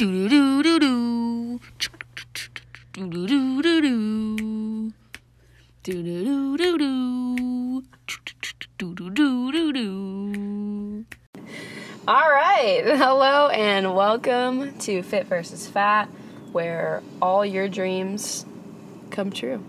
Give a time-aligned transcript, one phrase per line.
[0.00, 1.60] Do do do do.
[2.94, 4.92] Do do do do do.
[5.82, 7.82] Do do do do do.
[8.78, 11.04] Do do do do do.
[12.08, 12.82] All right.
[12.82, 16.08] Hello and welcome to Fit versus Fat,
[16.50, 18.46] where all your dreams
[19.10, 19.62] come true.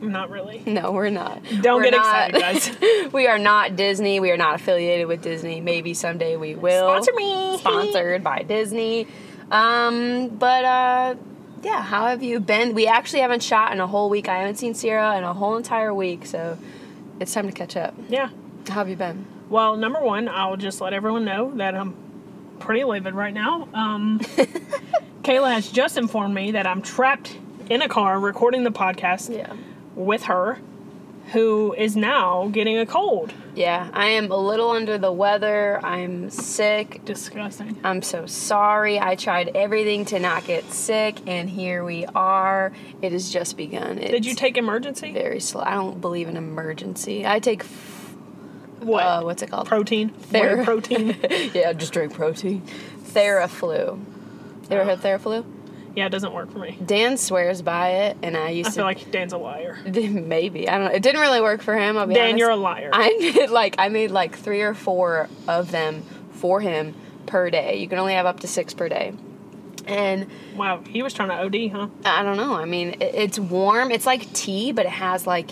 [0.00, 0.62] Not really.
[0.66, 1.42] No, we're not.
[1.62, 3.12] Don't We're get not- excited, guys.
[3.12, 4.20] we are not Disney.
[4.20, 5.60] We are not affiliated with Disney.
[5.60, 6.88] Maybe someday we will.
[6.88, 7.58] Sponsor me.
[7.58, 9.06] Sponsored by Disney.
[9.50, 11.14] Um, but uh,
[11.62, 12.74] yeah, how have you been?
[12.74, 14.28] We actually haven't shot in a whole week.
[14.28, 16.56] I haven't seen Sierra in a whole entire week, so
[17.18, 17.94] it's time to catch up.
[18.08, 18.28] Yeah.
[18.68, 19.26] How have you been?
[19.48, 21.94] Well, number one, I'll just let everyone know that I'm
[22.60, 23.68] pretty livid right now.
[23.74, 24.20] Um,
[25.22, 27.36] Kayla has just informed me that I'm trapped
[27.68, 29.54] in a car recording the podcast Yeah.
[29.94, 30.58] With her,
[31.32, 33.32] who is now getting a cold.
[33.54, 35.80] Yeah, I am a little under the weather.
[35.84, 37.04] I'm sick.
[37.04, 37.78] Disgusting.
[37.82, 39.00] I'm so sorry.
[39.00, 42.72] I tried everything to not get sick, and here we are.
[43.02, 43.98] It has just begun.
[43.98, 45.12] It's Did you take Emergen-C?
[45.12, 45.62] very slow?
[45.62, 47.26] I don't believe in Emergen-C.
[47.26, 47.64] I take
[48.80, 49.02] What?
[49.04, 49.66] uh, what's it called?
[49.66, 50.10] protein.
[50.10, 51.16] Thera- protein.
[51.52, 52.62] yeah, just drink protein.
[53.12, 53.98] Theraflu.
[53.98, 55.44] You ever heard Theraflu?
[55.94, 56.78] Yeah, it doesn't work for me.
[56.84, 59.78] Dan swears by it, and I used to I to feel like Dan's a liar.
[59.84, 60.92] maybe I don't know.
[60.92, 61.96] It didn't really work for him.
[61.96, 62.38] I'll be Dan, honest.
[62.38, 62.90] you're a liar.
[62.92, 66.02] I made like I made like three or four of them
[66.32, 66.94] for him
[67.26, 67.76] per day.
[67.76, 69.12] You can only have up to six per day,
[69.86, 71.88] and wow, he was trying to OD, huh?
[72.04, 72.54] I don't know.
[72.54, 73.90] I mean, it, it's warm.
[73.90, 75.50] It's like tea, but it has like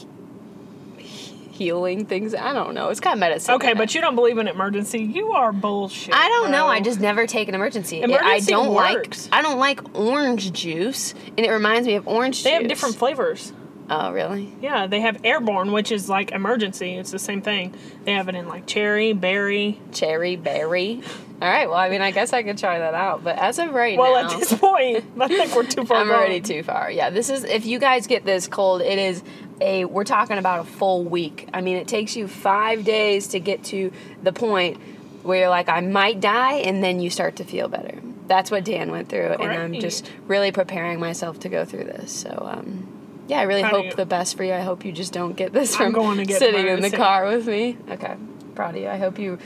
[1.58, 2.34] healing things.
[2.34, 2.88] I don't know.
[2.88, 3.54] It's got medicine.
[3.56, 4.98] Okay, but you don't believe in Emergen-C.
[4.98, 6.14] You are bullshit.
[6.14, 6.66] I don't know.
[6.68, 8.00] I just never take an Emergen-C.
[8.00, 9.28] Emergen-C I don't works.
[9.30, 9.38] like.
[9.38, 12.44] I don't like orange juice, and it reminds me of orange juice.
[12.44, 12.60] They juice.
[12.60, 13.52] have different flavors.
[13.90, 14.54] Oh, really?
[14.60, 16.92] Yeah, they have airborne, which is like Emergen-C.
[16.94, 17.74] It's the same thing.
[18.04, 19.80] They have it in like cherry, berry.
[19.92, 21.02] Cherry berry.
[21.40, 21.68] All right.
[21.68, 23.22] Well, I mean, I guess I could try that out.
[23.24, 25.98] But as of right Well, now, Well, at this point, I think we're too far.
[25.98, 26.90] I'm already too far.
[26.90, 29.22] Yeah, this is if you guys get this cold, it is
[29.60, 31.48] a we're talking about a full week.
[31.52, 34.80] I mean, it takes you 5 days to get to the point
[35.22, 38.00] where you're like I might die and then you start to feel better.
[38.26, 42.12] That's what Dan went through and I'm just really preparing myself to go through this.
[42.12, 42.94] So um
[43.26, 44.54] yeah, I really Proud hope the best for you.
[44.54, 45.92] I hope you just don't get this from
[46.24, 47.76] get sitting in the car with me.
[47.90, 48.16] Okay.
[48.54, 48.88] Proud of you.
[48.88, 49.38] I hope you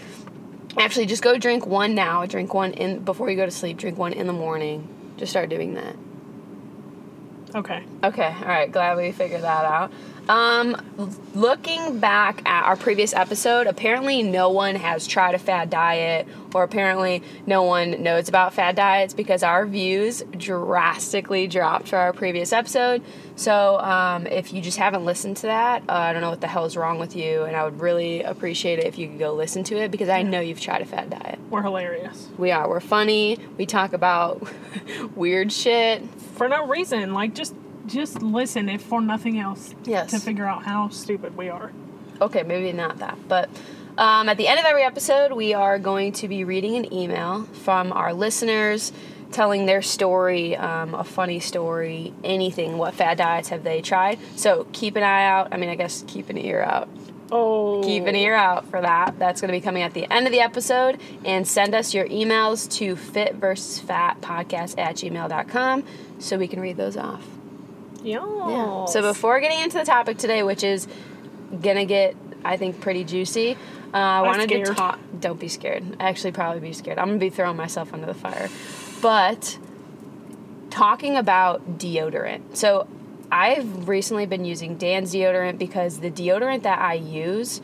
[0.78, 2.25] Actually, just go drink one now.
[2.26, 3.76] Drink one in before you go to sleep.
[3.76, 4.88] Drink one in the morning.
[5.16, 5.97] Just start doing that.
[7.54, 7.84] Okay.
[8.02, 8.70] Okay, all right.
[8.70, 9.92] Glad we figured that out.
[10.28, 10.76] Um,
[11.34, 16.62] looking back at our previous episode, apparently no one has tried a fad diet, or
[16.62, 22.52] apparently no one knows about fad diets because our views drastically dropped for our previous
[22.52, 23.02] episode.
[23.34, 26.46] So, um, if you just haven't listened to that, uh, I don't know what the
[26.46, 29.34] hell is wrong with you, and I would really appreciate it if you could go
[29.34, 31.38] listen to it because I know you've tried a fad diet.
[31.52, 32.66] We're hilarious We are.
[32.66, 33.36] We're funny.
[33.58, 34.42] We talk about
[35.14, 36.02] weird shit.
[36.36, 37.12] for no reason.
[37.12, 37.54] Like just,
[37.86, 39.74] just listen if for nothing else.
[39.84, 40.12] Yes.
[40.12, 41.70] To figure out how stupid we are.
[42.22, 43.18] Okay, maybe not that.
[43.28, 43.50] But
[43.98, 47.42] um, at the end of every episode, we are going to be reading an email
[47.44, 48.91] from our listeners
[49.30, 52.78] telling their story, um, a funny story, anything.
[52.78, 54.18] What fad diets have they tried?
[54.36, 55.48] So keep an eye out.
[55.52, 56.88] I mean, I guess keep an ear out.
[57.32, 57.82] Oh.
[57.82, 59.19] Keep an ear out for that.
[59.19, 61.00] That's going to be coming at the end of the episode.
[61.25, 65.84] And send us your emails to fit versus fat podcast at gmail.com
[66.19, 67.26] so we can read those off.
[68.03, 68.26] Yeah.
[68.48, 68.84] Yeah.
[68.84, 70.87] So before getting into the topic today, which is
[71.60, 73.56] gonna get, I think, pretty juicy,
[73.94, 74.98] uh, I wanted to talk.
[75.19, 75.84] Don't be scared.
[76.00, 76.98] Actually, probably be scared.
[76.98, 78.48] I'm gonna be throwing myself under the fire.
[79.00, 79.59] But
[80.71, 82.56] talking about deodorant.
[82.56, 82.88] So
[83.32, 87.60] I've recently been using Dan's deodorant because the deodorant that I use.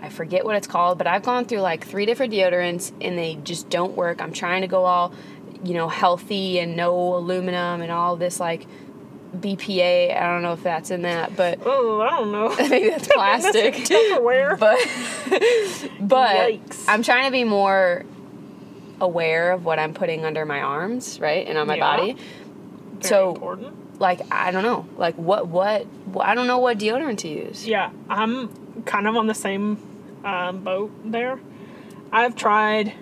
[0.00, 3.36] I forget what it's called, but I've gone through like three different deodorants and they
[3.44, 4.20] just don't work.
[4.20, 5.12] I'm trying to go all,
[5.62, 8.66] you know, healthy and no aluminum and all this like
[9.36, 10.16] BPA.
[10.20, 12.52] I don't know if that's in that, but Oh, I don't know.
[12.68, 13.74] maybe that's plastic.
[13.76, 14.58] That's Tupperware.
[14.58, 14.78] but
[16.00, 16.84] but Yikes.
[16.88, 18.04] I'm trying to be more
[19.00, 21.96] aware of what I'm putting under my arms, right, and on my Yeah.
[21.96, 22.12] body.
[22.14, 23.76] Very so important.
[23.98, 25.86] Like I don't know, like what what
[26.20, 27.66] I don't know what deodorant to use.
[27.66, 29.78] Yeah, I'm kind of on the same
[30.24, 31.40] um, boat there.
[32.12, 32.94] I've tried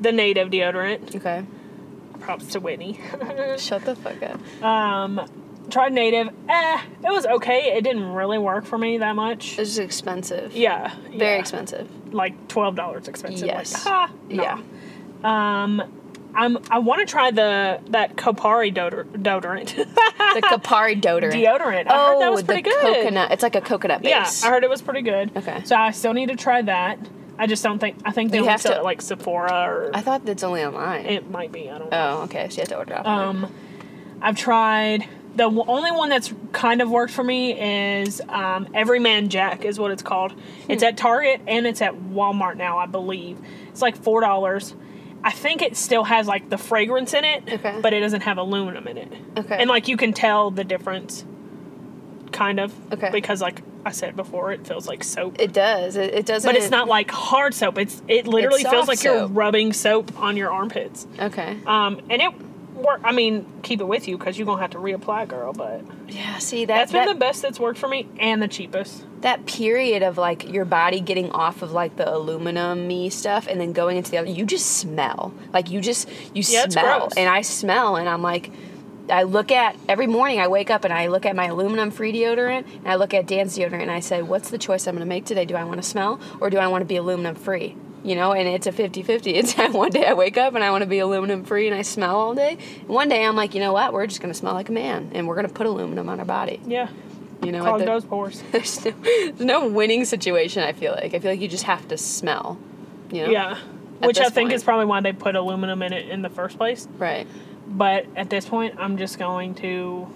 [0.00, 1.14] the native deodorant.
[1.16, 1.44] Okay,
[2.20, 2.94] Props to Whitney.
[3.58, 4.62] shut the fuck up.
[4.62, 5.20] um,
[5.70, 6.28] tried native.
[6.48, 7.76] Eh, it was okay.
[7.76, 9.58] It didn't really work for me that much.
[9.58, 10.54] It's expensive.
[10.54, 11.38] Yeah, very yeah.
[11.38, 12.12] expensive.
[12.14, 13.46] Like twelve dollars expensive.
[13.46, 13.86] Yes.
[13.86, 14.10] Like.
[14.28, 14.60] Yeah.
[15.22, 15.82] Um,
[16.34, 16.58] I'm.
[16.70, 19.74] I want to try the that Kopari deodor- deodorant.
[20.30, 21.32] The Kopari deodorant.
[21.32, 21.88] deodorant.
[21.88, 22.94] I oh, heard that was pretty the good.
[23.02, 23.32] coconut.
[23.32, 24.10] It's like a coconut base.
[24.42, 24.48] Yeah.
[24.48, 25.36] I heard it was pretty good.
[25.36, 25.62] Okay.
[25.64, 27.00] So I still need to try that.
[27.36, 27.96] I just don't think.
[28.04, 31.06] I think they You have to- it like Sephora or I thought that's only online.
[31.06, 31.68] it might be.
[31.68, 32.18] I don't know.
[32.20, 32.48] oh, okay.
[32.48, 33.06] So you have to order offline.
[33.06, 33.54] Um,
[34.22, 35.08] I've tried.
[35.34, 37.58] The w- only one that's kind of worked for me
[38.02, 40.32] is um, Every Man Jack is what it's called.
[40.68, 43.38] It's at Target and it's at Walmart now, I believe.
[43.70, 44.74] It's like four dollars.
[45.22, 47.78] I think it still has like the fragrance in it, Okay.
[47.82, 49.12] but it doesn't have aluminum in it.
[49.38, 49.56] Okay.
[49.58, 51.24] And like you can tell the difference,
[52.32, 52.72] kind of.
[52.92, 53.10] Okay.
[53.12, 55.36] Because like I said before, it feels like soap.
[55.40, 55.96] it does.
[55.96, 56.48] It, it doesn't.
[56.48, 57.78] but it's not like hard soap.
[57.78, 61.06] It's it literally It's feels like you're rubbing soap on your armpits.
[61.18, 61.58] Okay.
[61.66, 62.32] Um, and it
[62.82, 63.00] work.
[63.04, 65.52] I mean, keep it with you because you're gonna have to reapply, girl.
[65.52, 66.38] But Yeah.
[66.38, 69.04] See that that's been that, the best that's worked for me and the cheapest.
[69.20, 73.60] that period of like your body getting off of like the aluminum y stuff and
[73.60, 74.30] then going into the other.
[74.30, 75.32] You just smell.
[75.52, 78.50] Like you just you Yeah, smell, and I smell, and I'm like.
[79.08, 80.38] I look at every morning.
[80.38, 83.26] I wake up and I look at my aluminum free deodorant and I look at
[83.26, 85.44] Dan's deodorant and I say, "What's the choice I'm going to make today?
[85.44, 88.32] Do I want to smell or do I want to be aluminum free?" You know,
[88.32, 89.34] and it's a 50-50.
[89.36, 91.82] It's one day I wake up and I want to be aluminum free and I
[91.82, 92.56] smell all day.
[92.86, 93.92] One day I'm like, you know what?
[93.92, 96.18] We're just going to smell like a man and we're going to put aluminum on
[96.18, 96.60] our body.
[96.66, 96.88] Yeah,
[97.42, 98.42] You know, clog the- those pores.
[98.52, 100.62] there's no, there's no winning situation.
[100.62, 102.58] I feel like I feel like you just have to smell.
[103.10, 103.30] You know.
[103.32, 103.58] Yeah,
[103.98, 104.52] which I think point.
[104.54, 106.88] is probably why they put aluminum in it in the first place.
[106.96, 107.26] Right.
[107.66, 110.08] But at this point, I'm just going to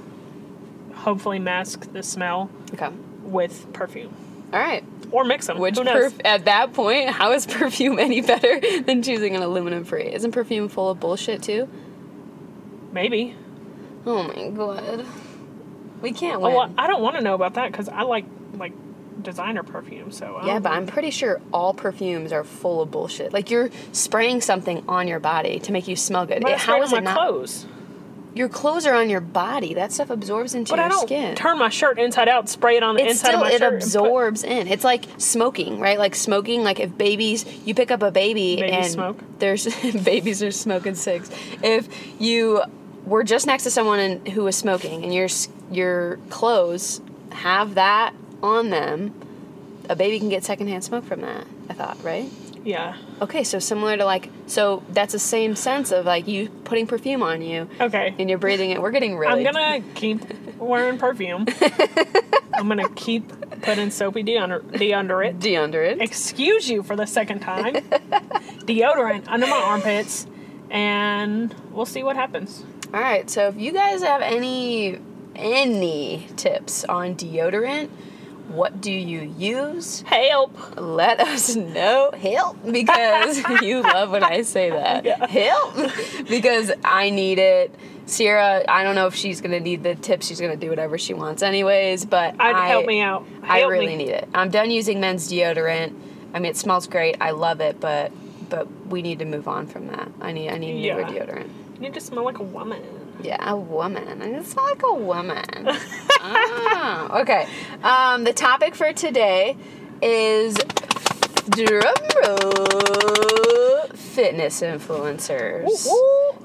[0.95, 2.89] hopefully mask the smell Okay.
[3.23, 4.15] with perfume
[4.53, 4.85] All right.
[5.11, 5.59] Or mix them.
[5.59, 6.13] Which Who knows?
[6.13, 10.13] perf- at that point, how is perfume any better than choosing an aluminum free?
[10.13, 11.69] Isn't perfume full of bullshit too?
[12.93, 13.35] Maybe.
[14.07, 15.07] Oh my god.
[16.01, 16.53] We can't win.
[16.53, 18.73] Oh, well, I don't want to know about that because I like like
[19.23, 20.13] designer perfume.
[20.13, 20.73] So yeah, but.
[20.73, 23.33] I'm pretty sure all perfumes are full of bullshit.
[23.33, 26.43] Like you're spraying something on your body to make you smell good.
[26.43, 27.15] But It- how is it my not?
[27.17, 27.67] clothes.
[28.35, 29.75] Your clothes are on your body.
[29.75, 31.35] That stuff absorbs into But your I don't skin.
[31.37, 33.59] turn my shirt inside out, spray it on the it's inside still of my it
[33.61, 33.73] shirt.
[33.75, 34.67] put- absorbs in.
[34.67, 35.99] It's like smoking, right?
[35.99, 36.65] Like smoking.
[36.65, 39.19] Like if babies, you pick up a baby and smoke?
[39.39, 39.67] there's
[40.05, 41.31] babies are smoking cigs.
[41.63, 41.89] If
[42.21, 42.63] you
[43.07, 45.29] were just next to someone and, who was smoking, and your
[45.71, 49.15] your clothes have that on them,
[49.89, 51.47] a baby can get secondhand smoke from that.
[51.71, 52.29] I thought, right?
[52.65, 52.97] Yeah.
[53.21, 57.23] Okay, so similar to like, so that's the same sense of like you putting perfume
[57.23, 58.15] on you Okay.
[58.19, 58.81] and you're breathing it.
[58.81, 59.47] We're getting really.
[59.47, 60.21] I'm gonna keep
[60.59, 61.47] wearing perfume.
[62.55, 63.29] I'm gonna keep
[63.63, 65.39] putting soapy D under D under it.
[65.41, 66.01] D under it.
[66.01, 67.75] Excuse you for the second time.
[68.65, 70.27] Deodorant under my armpits,
[70.71, 72.65] and we'll see what happens.
[72.93, 74.99] All right, so if you guys have any
[75.37, 77.91] any tips on deodorant,
[78.49, 80.03] what do you use?
[80.03, 80.57] Help!
[80.77, 82.11] Let us know.
[82.13, 85.05] Help because you love when I say that.
[85.05, 85.27] Yeah.
[85.27, 85.75] Help
[86.29, 87.75] because I need it.
[88.07, 90.27] Sierra, I don't know if she's gonna need the tips.
[90.27, 92.05] She's gonna do whatever she wants, anyways.
[92.05, 93.27] But I'd I, help me out.
[93.43, 93.97] I really me.
[93.97, 94.29] need it.
[94.35, 95.99] I'm done using men's deodorant.
[96.35, 97.17] I mean, it smells great.
[97.21, 98.13] I love it, but
[98.51, 100.09] but we need to move on from that.
[100.21, 101.09] I need I need newer Yeah.
[101.09, 101.49] deodorant.
[101.75, 102.83] You need to smell like a woman.
[103.23, 104.21] Yeah, a woman.
[104.23, 105.69] I just smell like a woman.
[106.21, 107.47] ah, okay.
[107.83, 109.57] Um, the topic for today
[110.03, 110.57] is
[111.51, 111.95] drum
[112.25, 115.87] roll, fitness influencers.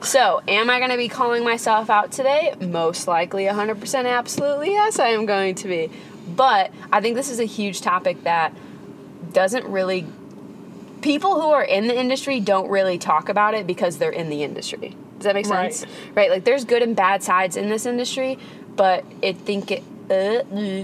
[0.01, 2.54] So, am I going to be calling myself out today?
[2.62, 5.92] Most likely, 100% absolutely yes, I am going to be.
[6.27, 8.54] But I think this is a huge topic that
[9.33, 10.06] doesn't really.
[11.01, 14.44] People who are in the industry don't really talk about it because they're in the
[14.44, 14.98] industry.
[15.19, 15.74] Does that make Right.
[15.74, 15.92] sense?
[16.16, 16.30] Right?
[16.31, 18.40] Like, there's good and bad sides in this industry,
[18.76, 19.83] but I think it.
[20.09, 20.42] Uh,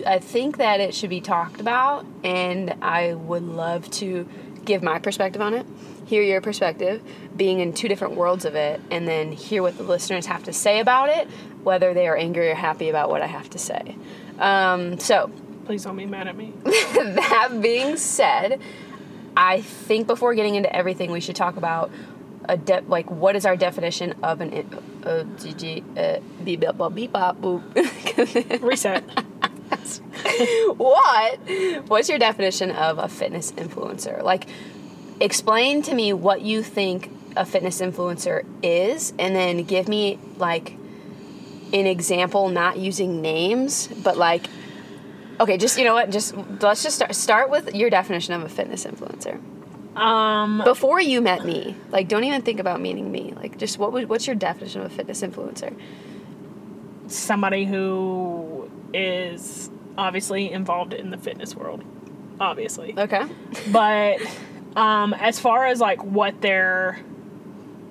[0.07, 4.27] I think that it should be talked about, and I would love to
[4.65, 5.65] give my perspective on it,
[6.05, 7.01] hear your perspective,
[7.35, 10.53] being in two different worlds of it, and then hear what the listeners have to
[10.53, 11.27] say about it,
[11.63, 13.95] whether they are angry or happy about what I have to say.
[14.37, 15.31] Um, so,
[15.65, 16.53] Please don't be mad at me.
[16.63, 18.59] that being said,
[19.35, 21.89] I think before getting into everything, we should talk about
[22.47, 24.53] a de- like what is our definition of an
[25.03, 28.61] uh, GG uh, beep beep bop beep bop boop.
[28.61, 29.03] Reset.
[30.77, 31.39] what?
[31.87, 34.21] What's your definition of a fitness influencer?
[34.21, 34.47] Like,
[35.19, 40.77] explain to me what you think a fitness influencer is, and then give me like
[41.73, 44.47] an example, not using names, but like,
[45.39, 46.09] okay, just you know what?
[46.09, 49.39] Just let's just start start with your definition of a fitness influencer
[49.95, 51.75] Um, before you met me.
[51.89, 53.33] Like, don't even think about meeting me.
[53.35, 55.73] Like, just what would, what's your definition of a fitness influencer?
[57.07, 61.83] somebody who is obviously involved in the fitness world.
[62.39, 62.93] Obviously.
[62.97, 63.23] Okay.
[63.71, 64.17] but
[64.75, 66.99] um, as far as like what their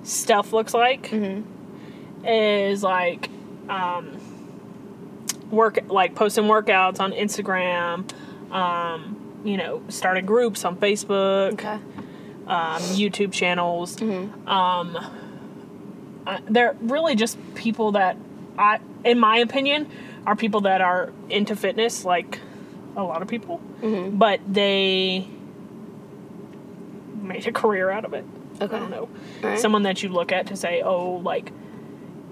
[0.03, 1.11] stuff looks like
[2.27, 3.31] is like
[3.69, 4.19] um,
[5.51, 8.11] work like posting workouts on Instagram,
[8.53, 11.79] um, you know, started groups on Facebook, Okay.
[12.47, 13.97] Um, YouTube channels.
[13.97, 14.49] Mm-hmm.
[14.49, 14.97] Um,
[16.27, 18.17] uh, they're really just people that
[18.59, 19.91] I, in my opinion,
[20.27, 22.41] are people that are into fitness, like
[22.97, 24.17] a lot of people, Mm-hmm.
[24.17, 25.27] but they
[27.21, 28.25] made a career out of it.
[28.61, 28.77] Okay.
[28.77, 29.09] I don't know.
[29.43, 29.59] Alright.
[29.59, 31.53] Someone that you look at to say, oh, like,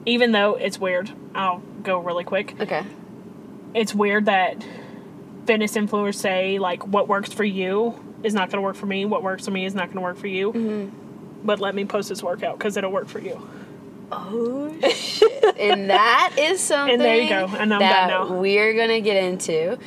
[0.07, 2.55] even though it's weird, I'll go really quick.
[2.61, 2.85] Okay.
[3.75, 4.65] It's weird that
[5.47, 7.93] fitness influencers say, like, what works for you
[8.23, 9.05] is not going to work for me.
[9.05, 10.53] What works for me is not going to work for you.
[10.53, 11.47] Mm-hmm.
[11.47, 13.41] But let me post this workout because it'll work for you.
[14.13, 15.57] Oh shit!
[15.59, 16.93] and that is something.
[16.95, 17.47] And there you go.
[17.47, 18.41] And I'm that done now.
[18.41, 19.79] we're gonna get into.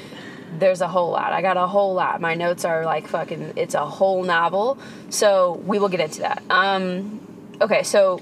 [0.58, 1.32] There's a whole lot.
[1.32, 2.20] I got a whole lot.
[2.22, 3.54] My notes are like fucking.
[3.56, 4.80] It's a whole novel.
[5.10, 6.42] So we will get into that.
[6.50, 7.22] Um,
[7.62, 7.84] okay.
[7.84, 8.20] So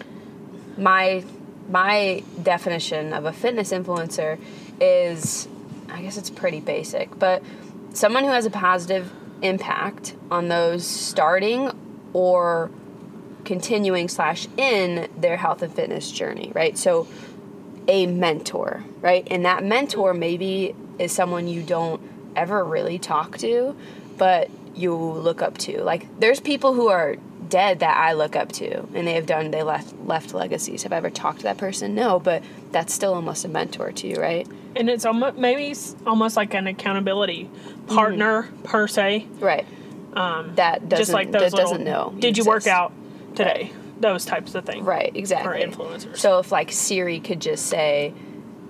[0.77, 1.23] my
[1.69, 4.37] my definition of a fitness influencer
[4.81, 5.47] is,
[5.89, 7.41] I guess it's pretty basic, but
[7.93, 9.11] someone who has a positive
[9.43, 11.71] impact on those starting
[12.13, 12.71] or
[13.45, 16.77] continuing slash in their health and fitness journey, right?
[16.77, 17.07] So
[17.87, 19.27] a mentor, right?
[19.29, 22.01] And that mentor maybe is someone you don't
[22.35, 23.75] ever really talk to,
[24.17, 25.83] but you look up to.
[25.83, 27.17] Like there's people who are
[27.49, 30.83] dead that I look up to and they have done they left left legacies.
[30.83, 31.93] Have I ever talked to that person?
[31.93, 34.47] No, but that's still almost a mentor to you, right?
[34.75, 37.49] And it's almost maybe it's almost like an accountability
[37.87, 39.27] partner per se.
[39.39, 39.65] Right.
[40.13, 42.13] Um, That doesn't just like those that little, doesn't know.
[42.19, 42.91] Did you work out
[43.35, 43.71] today?
[43.99, 44.85] Those types of things.
[44.85, 45.61] Right, exactly.
[45.63, 46.17] influencers.
[46.17, 48.13] So if like Siri could just say,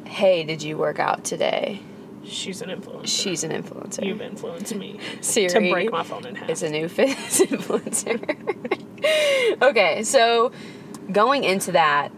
[0.05, 1.81] "Hey, did you work out today?"
[2.24, 3.07] She's an influencer.
[3.07, 4.05] She's an influencer.
[4.05, 6.50] You've influenced me Siri to break my phone in half.
[6.50, 8.17] is a new fitness influencer.
[9.62, 10.51] okay, so
[11.12, 12.12] going into that,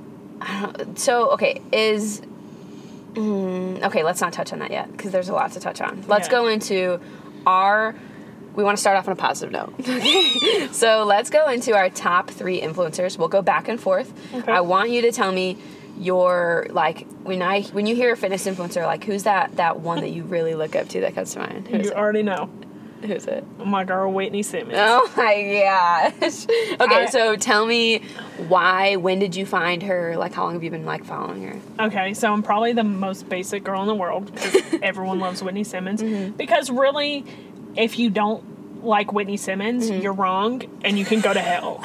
[0.95, 2.21] so okay is.
[3.15, 6.03] Mm, okay, let's not touch on that yet because there's a lot to touch on.
[6.07, 6.31] Let's Yeah.
[6.31, 6.99] go into
[7.45, 7.95] our.
[8.55, 9.73] We want to start off on a positive note.
[9.79, 13.17] Okay, so let's go into our top three influencers.
[13.17, 14.13] We'll go back and forth.
[14.33, 14.49] Okay.
[14.51, 15.57] I want you to tell me
[15.97, 20.01] your like when I when you hear a fitness influencer, like who's that that one
[20.01, 21.67] that you really look up to that comes to mind?
[21.67, 22.49] Who's you already know.
[23.05, 23.43] Who's it?
[23.57, 24.77] My girl Whitney Simmons.
[24.77, 26.45] Oh my gosh.
[26.79, 27.99] Okay, I- so tell me
[28.47, 30.17] why, when did you find her?
[30.17, 31.85] Like, how long have you been, like, following her?
[31.85, 35.63] Okay, so I'm probably the most basic girl in the world because everyone loves Whitney
[35.63, 36.01] Simmons.
[36.01, 36.35] Mm-hmm.
[36.35, 37.25] Because really,
[37.75, 40.01] if you don't like Whitney Simmons, mm-hmm.
[40.01, 41.83] you're wrong and you can go to hell.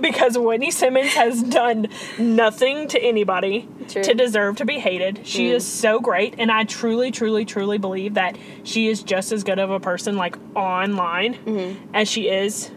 [0.00, 1.88] Because Whitney Simmons has done
[2.18, 4.02] nothing to anybody True.
[4.02, 5.26] to deserve to be hated.
[5.26, 5.54] She mm.
[5.54, 9.58] is so great, and I truly, truly, truly believe that she is just as good
[9.58, 11.94] of a person like online mm-hmm.
[11.94, 12.70] as she is.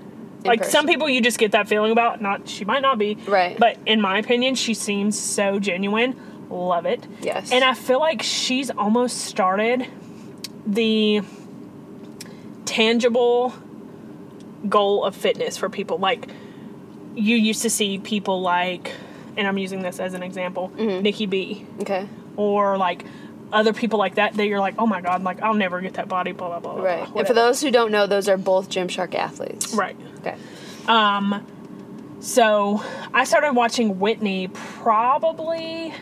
[0.46, 2.22] Like some people, you just get that feeling about.
[2.22, 3.60] Not she might not be, Right.
[3.60, 6.48] But in my opinion, she seems so genuine.
[6.50, 7.06] Love it.
[7.22, 7.52] Yes.
[7.52, 9.86] And I feel like she's almost started
[10.66, 11.22] the
[12.66, 13.54] tangible
[14.68, 15.98] goal of fitness for people.
[15.98, 16.30] Like
[17.16, 18.92] you used to see people like,
[19.38, 21.02] and I'm using this as an example, Mm-hmm.
[21.04, 22.08] Nikki B, Okay.
[22.38, 23.06] or like
[23.52, 24.36] other people like that.
[24.36, 26.32] That you're like, oh my god, like I'll never get that body.
[26.34, 26.74] Blah blah blah.
[26.76, 27.08] blah, Right.
[27.12, 29.74] blah, And for those who don't know, those are both Gymshark athletes.
[29.74, 29.96] right.
[30.20, 30.36] Okay.
[30.88, 31.46] Um,
[32.20, 35.94] so I started watching Whitney probably.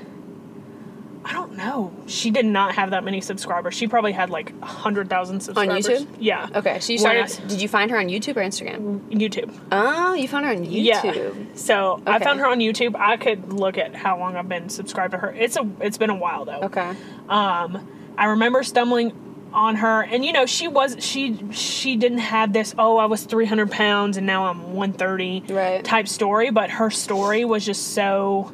[1.27, 1.91] I don't know.
[2.05, 3.73] She did not have that many subscribers.
[3.73, 5.85] She probably had like a hundred thousand subscribers.
[5.87, 6.07] On YouTube?
[6.19, 6.47] Yeah.
[6.55, 6.79] Okay.
[6.79, 9.01] So you I- started, did you find her on YouTube or Instagram?
[9.09, 9.53] YouTube.
[9.71, 10.83] Oh, you found her on YouTube.
[10.83, 11.33] Yeah.
[11.55, 12.95] So I found her on YouTube.
[12.95, 15.33] I could look at how long I've been subscribed to her.
[15.33, 15.69] It's a.
[15.81, 16.61] It's been a while though.
[16.61, 16.95] Okay.
[17.27, 22.53] Um, I remember stumbling on her, and you know she was she she didn't have
[22.53, 22.73] this.
[22.77, 25.43] Oh, I was three hundred pounds and now I'm one thirty.
[25.49, 25.83] Right.
[25.83, 28.53] Type story, but her story was just so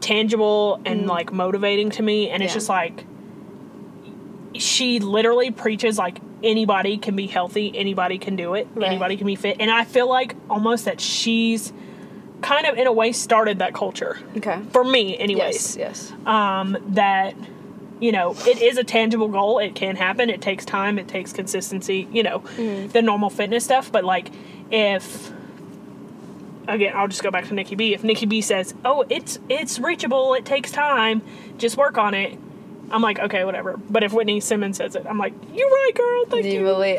[0.00, 2.56] tangible and like motivating to me, and it's Mm.
[2.56, 3.04] Just like
[4.54, 8.88] she literally preaches like anybody can be healthy, anybody can do it, Right.
[8.88, 11.72] anybody can be fit, and I feel like almost that she's
[12.40, 14.60] kind of in a way started that culture Okay.
[14.70, 16.12] for me anyways Yes.
[16.12, 16.12] Yes.
[16.24, 17.34] um, that
[18.00, 21.32] you know it is a tangible goal it can happen it takes time it takes
[21.32, 22.38] consistency you know
[22.92, 24.30] the normal fitness stuff but like
[24.70, 25.32] if
[26.68, 29.78] again i'll just go back to nikki b if nikki b says oh it's it's
[29.78, 31.22] reachable it takes time
[31.56, 32.38] just work on it
[32.90, 36.24] i'm like okay whatever but if whitney simmons says it i'm like you're right girl
[36.26, 36.58] thank you?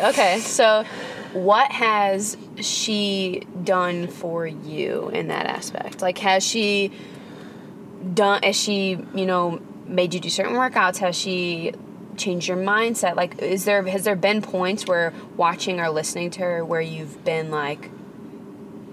[0.10, 0.40] Okay.
[0.40, 0.84] So,
[1.34, 6.02] what has she done for you in that aspect?
[6.02, 6.92] Like, has she
[8.14, 8.44] done?
[8.44, 10.98] Has she, you know, made you do certain workouts?
[10.98, 11.74] Has she
[12.18, 13.16] changed your mindset?
[13.16, 17.24] Like, is there has there been points where watching or listening to her where you've
[17.24, 17.90] been like,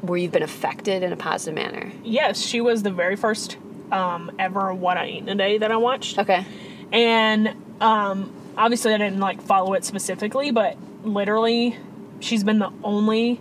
[0.07, 1.93] where you've been affected in a positive manner?
[2.05, 3.57] yes she was the very first
[3.93, 6.45] um, ever what i eat in a day that i watched Okay.
[6.93, 11.77] and um, obviously I didn't like follow it specifically, but literally,
[12.21, 13.39] she's been the only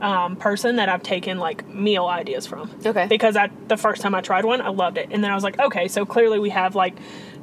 [0.00, 2.68] um, person that I've taken like meal ideas from.
[2.84, 3.06] Okay.
[3.06, 5.44] Because I the first time I tried one, I loved it, and then I was
[5.44, 6.96] like, okay, so clearly we have like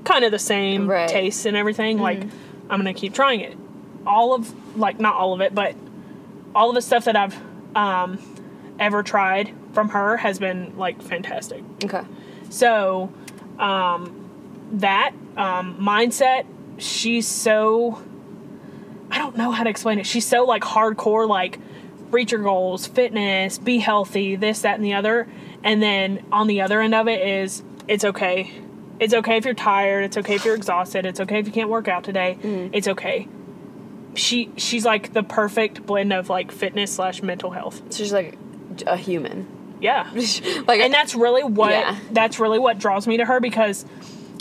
[0.04, 1.08] kind of the same Right.
[1.08, 2.00] tastes and everything.
[2.00, 2.22] Like,
[2.70, 3.58] I'm gonna keep trying it.
[4.06, 5.75] All of like not all of it, but
[6.54, 7.38] all of the stuff that I've
[7.75, 8.20] um,
[8.80, 11.63] ever tried from her has been like fantastic.
[11.84, 12.03] Okay.
[12.50, 13.12] So,
[13.60, 16.46] um, that um, mindset,
[16.77, 18.01] she's so.
[19.12, 20.08] I don't know how to explain it.
[20.08, 21.60] She's so like hardcore, like
[22.10, 25.27] reach your goals, fitness, be healthy, this, that, and the other.
[25.63, 28.51] And then on the other end of it is it's okay.
[29.00, 30.06] It's okay if you're tired.
[30.06, 31.06] It's okay if you're exhausted.
[31.06, 32.38] It's okay if you can't work out today.
[32.74, 33.27] It's okay.
[34.15, 37.82] She she's like the perfect blend of like fitness slash mental health.
[37.91, 38.38] So she's like
[38.86, 39.48] a human.
[39.82, 40.10] Yeah
[40.67, 41.98] like and that's really what Yeah.
[42.12, 43.86] that's really what draws me to her because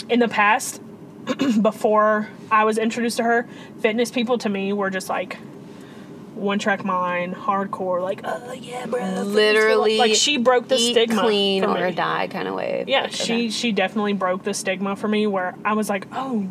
[0.09, 0.81] in the past
[1.61, 3.47] before I was introduced to her,
[3.81, 5.37] fitness people to me were just like
[6.35, 9.21] one track mind, hardcore, like oh yeah, bro.
[9.21, 12.85] literally like she broke the stigma clean or die kind of way.
[12.87, 13.49] Yeah, Like, she okay.
[13.49, 16.47] she definitely broke the stigma for me where I was like, oh,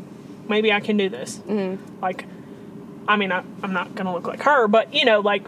[0.49, 1.39] maybe I can do this.
[1.39, 2.01] Mm-hmm.
[2.01, 2.27] Like,
[3.13, 5.45] I mean, I, I'm not gonna look like her, but you know, like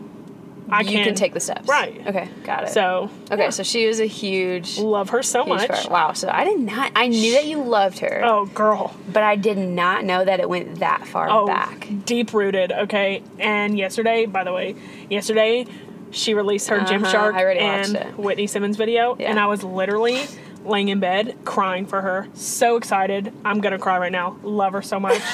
[0.68, 1.66] I you can, can take the steps.
[1.68, 2.06] Right.
[2.06, 2.71] Okay, got it.
[2.71, 3.50] So okay, yeah.
[3.50, 5.88] so she is a huge, love her so much.
[5.88, 6.12] Wow.
[6.12, 6.92] So I did not.
[6.94, 8.94] I knew that you loved her, Oh, girl.
[9.11, 11.88] but I did not know that it went that far oh, back.
[12.04, 12.71] deep rooted.
[12.73, 14.76] Okay, and yesterday, by the way,
[15.09, 15.66] yesterday
[16.11, 18.16] she released her Uh-huh, Gymshark and.
[18.18, 19.30] Whitney Simmons video, Yeah.
[19.30, 20.26] and I was literally
[20.64, 22.28] laying in bed crying for her.
[22.35, 23.33] So excited.
[23.44, 24.37] I'm gonna cry right now.
[24.42, 25.21] Love her so much.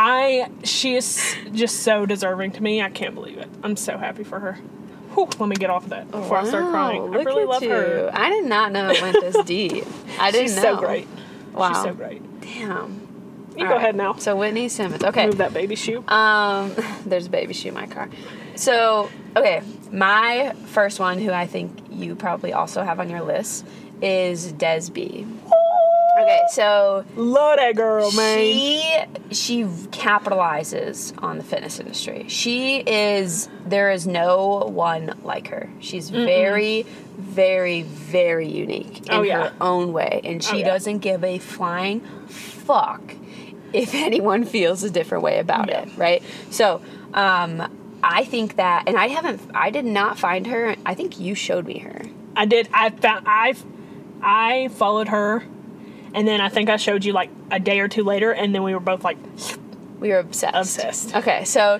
[0.00, 2.80] I she is just so deserving to me.
[2.80, 3.48] I can't believe it.
[3.64, 4.52] I'm so happy for her.
[5.14, 7.02] Whew, let me get off of that before I start crying.
[7.12, 7.70] I really love you.
[7.70, 8.10] her.
[8.12, 9.84] I did not know it went this deep.
[10.20, 10.62] I didn't She's know.
[10.62, 11.08] so great.
[11.52, 11.72] Wow.
[11.72, 12.40] She's so great.
[12.40, 13.08] Damn.
[13.56, 13.76] You All go right.
[13.78, 14.14] ahead now.
[14.14, 15.02] So Whitney Simmons.
[15.02, 15.26] Okay.
[15.26, 16.04] Move that baby shoe.
[16.06, 16.72] Um,
[17.04, 18.08] there's a baby shoe in my car.
[18.54, 23.66] So, okay, my first one, who I think you probably also have on your list,
[24.00, 25.26] is Des B.
[26.20, 28.38] Okay, so Love that girl, man.
[28.38, 32.26] she she capitalizes on the fitness industry.
[32.28, 35.70] She is there is no one like her.
[35.80, 36.82] She's very,
[37.16, 39.48] very, very unique in Oh, yeah.
[39.50, 40.66] her own way, and she yeah.
[40.66, 43.00] doesn't give a flying fuck
[43.72, 45.82] if anyone feels a different way about Yeah.
[45.82, 45.96] it.
[45.96, 46.22] Right?
[46.50, 46.80] So.
[47.14, 50.76] um I think that, and I haven't, I did not find her.
[50.86, 52.02] I think you showed me her.
[52.36, 52.68] I did.
[52.72, 53.26] I found.
[53.28, 53.54] I,
[54.22, 55.42] I followed her,
[56.18, 58.64] and then I think I showed you like a day or two later, and then
[58.64, 59.18] we were both like,
[60.00, 60.56] We were obsessed.
[60.56, 61.14] Obsessed.
[61.14, 61.78] Okay, so,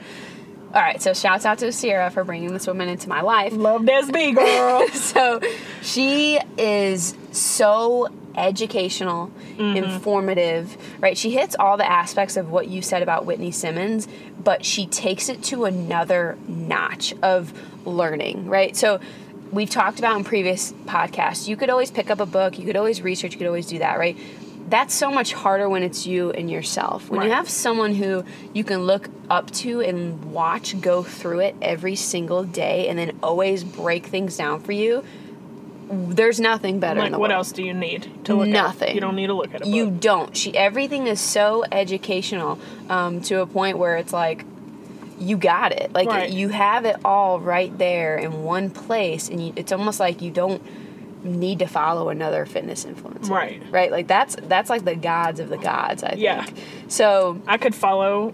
[0.73, 3.53] all right, so shouts out to Sierra for bringing this woman into my life.
[3.53, 5.41] "Love Des B, girl." so
[5.83, 9.77] she is so educational, mm-hmm.
[9.77, 11.19] informative, right?
[11.19, 14.07] She hits all the aspects of what you said about Whitney Simmons,
[14.45, 17.53] but she takes it to another notch of
[17.85, 18.77] learning, right?
[18.77, 19.01] So
[19.53, 22.77] we've talked about in previous podcasts, you could always pick up a book, you could
[22.77, 24.17] always research, you could always do that, right?
[24.69, 27.09] That's so much harder when it's you and yourself.
[27.09, 31.57] When you have someone who you can look up to and watch go through it
[31.63, 35.03] every single day and then always break things down for you,
[35.91, 37.33] there's nothing better in like, what world.
[37.33, 38.91] else do you need to look Nothing.
[38.91, 38.95] at?
[38.95, 39.69] You don't need to look at it.
[39.69, 40.37] You don't.
[40.37, 42.59] She everything is so educational
[42.91, 44.45] um, to a point where it's like
[45.19, 45.93] you got it.
[45.93, 46.31] Like Right.
[46.31, 50.31] you have it all right there in one place, and you, it's almost like you
[50.31, 50.63] don't
[51.25, 53.31] need to follow another fitness influencer.
[53.31, 53.61] Right.
[53.71, 53.91] Right.
[53.91, 56.03] Like that's that's like the gods of the gods.
[56.05, 56.21] I think.
[56.21, 56.47] Yeah.
[56.89, 58.33] So I could follow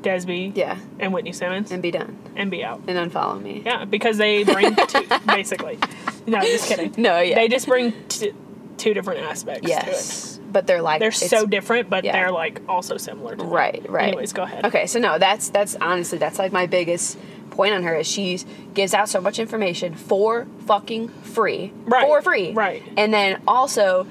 [0.00, 2.80] Desby yeah, and Whitney Simmons and be done and be out.
[2.86, 3.62] and unfollow me.
[3.66, 5.78] Yeah, because they bring two, basically.
[6.26, 6.94] No, just kidding.
[6.96, 7.34] No, yeah.
[7.34, 8.32] They just bring t-
[8.76, 9.84] two different aspects to it.
[9.86, 10.37] Yes.
[10.50, 12.12] But they're like They're so different, but yeah.
[12.12, 13.32] they're like also similar.
[13.36, 13.50] To them.
[13.50, 14.08] Right, right.
[14.08, 14.64] Anyways, go ahead.
[14.64, 17.18] Okay, so no, that's that's honestly that's like my biggest
[17.50, 18.38] point on her is she
[18.72, 21.72] gives out so much information for fucking free.
[21.84, 22.52] Right, For free.
[22.52, 22.82] right.
[22.96, 24.06] And then also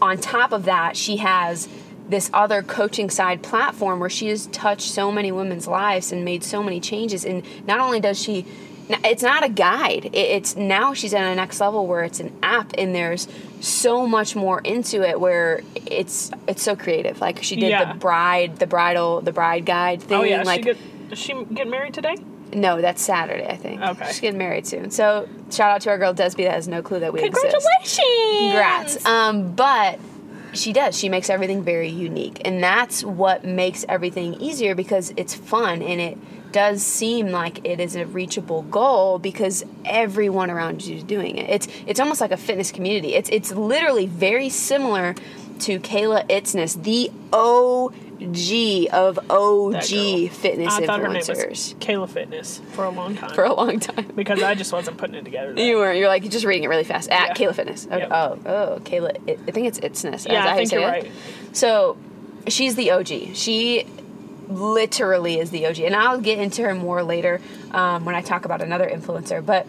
[0.00, 1.68] on top of that, she has
[2.08, 6.44] this other coaching side platform where she has touched so many women's lives and made
[6.44, 8.46] so many changes and not only does she
[8.88, 12.72] it's not a guide it's now she's at a next level where it's an app
[12.78, 13.26] and there's
[13.60, 17.92] so much more into it where it's it's so creative like she did Yeah.
[17.92, 21.44] the bride the bridal the bride guide thing Oh yeah, like she get, does she
[21.52, 22.16] get married today?
[22.52, 24.06] no that's saturday i think Okay.
[24.06, 27.00] she's getting married soon so shout out to our girl desby that has no clue
[27.00, 28.38] that we exist Congratulations!
[28.38, 29.04] Congrats.
[29.06, 29.98] Um, but
[30.52, 30.96] she does.
[30.98, 36.00] She makes everything very unique, and that's what makes everything easier because it's fun and
[36.00, 36.18] it
[36.56, 41.50] does seem like it is a reachable goal because everyone around you is doing it.
[41.50, 43.12] It's it's almost like a fitness community.
[43.14, 45.14] It's it's literally very similar
[45.60, 52.62] to Kayla Itsines, the OG of OG fitness I thought her name was Kayla Fitness
[52.72, 53.34] for a long time.
[53.34, 54.10] for a long time.
[54.14, 55.52] because I just wasn't putting it together.
[55.52, 55.66] then.
[55.66, 57.46] You were you're like just reading it really fast at Yeah.
[57.48, 57.84] Kayla Fitness.
[57.86, 57.98] Okay.
[57.98, 58.08] Yep.
[58.10, 59.28] Oh oh Kayla.
[59.28, 60.26] It, I think it's Itsines.
[60.26, 61.10] Yeah, I think you're right.
[61.52, 61.98] So
[62.48, 63.34] she's the OG.
[63.34, 63.86] She
[64.48, 67.40] literally is the OG, and I'll get into her more later
[67.72, 69.44] um, when I talk about another influencer.
[69.44, 69.66] But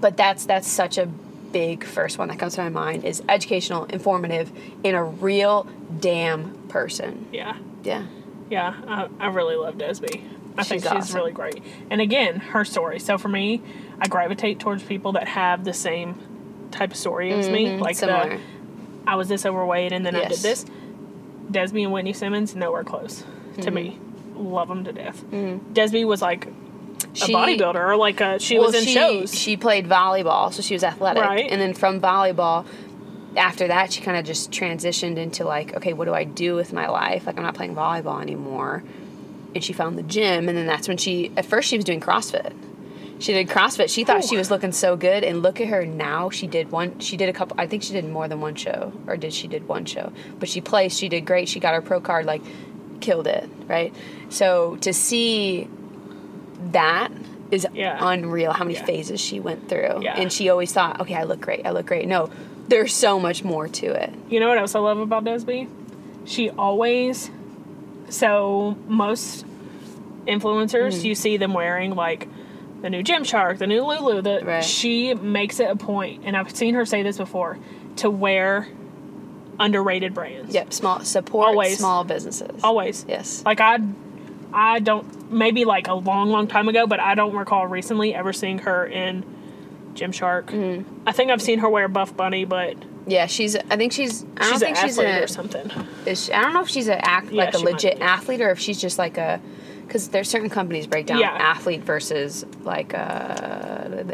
[0.00, 3.84] but that's that's such a big first one that comes to my mind is educational,
[3.86, 4.52] informative,
[4.84, 5.66] and a real
[5.98, 7.26] damn person.
[7.32, 7.56] Yeah.
[7.82, 8.06] Yeah.
[8.48, 10.22] Yeah, I, I really love Desby.
[10.58, 11.16] I think She's she's awesome.
[11.16, 11.62] really great.
[11.90, 12.98] And again, her story.
[12.98, 13.62] So for me,
[14.00, 17.76] I gravitate towards people that have the same type of story as me.
[17.78, 18.06] Like Mm-hmm.
[18.06, 18.36] Similar.
[18.38, 18.42] the
[19.10, 20.66] I was this overweight and then I did this.
[21.50, 23.24] Desby and Whitney Simmons, nowhere close
[23.62, 23.98] to me.
[24.00, 24.46] Mm-hmm.
[24.46, 25.22] Love them to death.
[25.30, 26.50] Desby was like a
[27.14, 29.34] She- bodybuilder, or like a, she well, was in she, shows.
[29.34, 31.22] She played volleyball, so she was athletic.
[31.22, 31.50] Right.
[31.50, 32.66] And then from volleyball,
[33.36, 36.72] after that, she kind of just transitioned into like, okay, what do I do with
[36.72, 37.26] my life?
[37.26, 38.82] Like, I'm not playing volleyball anymore.
[39.54, 42.00] And she found the gym, and then that's when she, at first, she was doing
[42.00, 42.52] CrossFit.
[43.18, 43.92] She did CrossFit.
[43.92, 46.30] She thought she was looking so good, and look at her now.
[46.30, 47.00] She did one.
[47.00, 47.54] She did a couple.
[47.60, 50.12] I think she did more than one show, or did she did one show?
[50.38, 50.98] But she placed.
[50.98, 51.46] She did great.
[51.48, 52.24] She got her pro card.
[52.24, 52.42] Like,
[53.00, 53.48] killed it.
[53.66, 53.94] Right.
[54.28, 55.68] So to see
[56.72, 57.08] that
[57.50, 57.98] is Yeah.
[58.00, 58.52] unreal.
[58.52, 58.84] How many Yeah.
[58.84, 60.14] phases she went through, Yeah.
[60.16, 61.66] and she always thought, okay, I look great.
[61.66, 62.06] I look great.
[62.06, 62.30] No,
[62.68, 64.12] there's so much more to it.
[64.28, 65.66] You know what else I love about Desby?
[66.26, 67.30] She always,
[68.08, 69.44] so most
[70.26, 71.04] influencers, Mm.
[71.04, 72.28] you see them wearing like
[72.82, 74.22] the new Gymshark, the new Lulu.
[74.22, 74.64] The Right.
[74.64, 77.58] she makes it a point, and I've seen her say this before,
[77.96, 78.68] to wear
[79.60, 80.52] underrated brands.
[80.54, 80.72] Yep.
[80.72, 81.78] Small support Always.
[81.78, 82.60] small businesses.
[82.64, 83.04] always.
[83.08, 83.42] Yes.
[83.46, 83.78] Like I,
[84.52, 88.32] I don't maybe like a long, long time ago, but I don't recall recently ever
[88.32, 89.22] seeing her in
[89.94, 90.46] Gymshark.
[90.46, 91.00] Mm-hmm.
[91.06, 93.26] I think I've seen her wear Buff Bunny, but Yeah.
[93.26, 93.54] She's.
[93.54, 94.24] I think she's.
[94.24, 95.70] I don't she's an think she's or something.
[96.06, 98.50] Is she, I don't know if she's a act Yeah, like a legit athlete or
[98.50, 99.40] if she's just like a
[99.86, 101.30] because there's certain companies break down Yeah.
[101.30, 104.04] athlete versus like a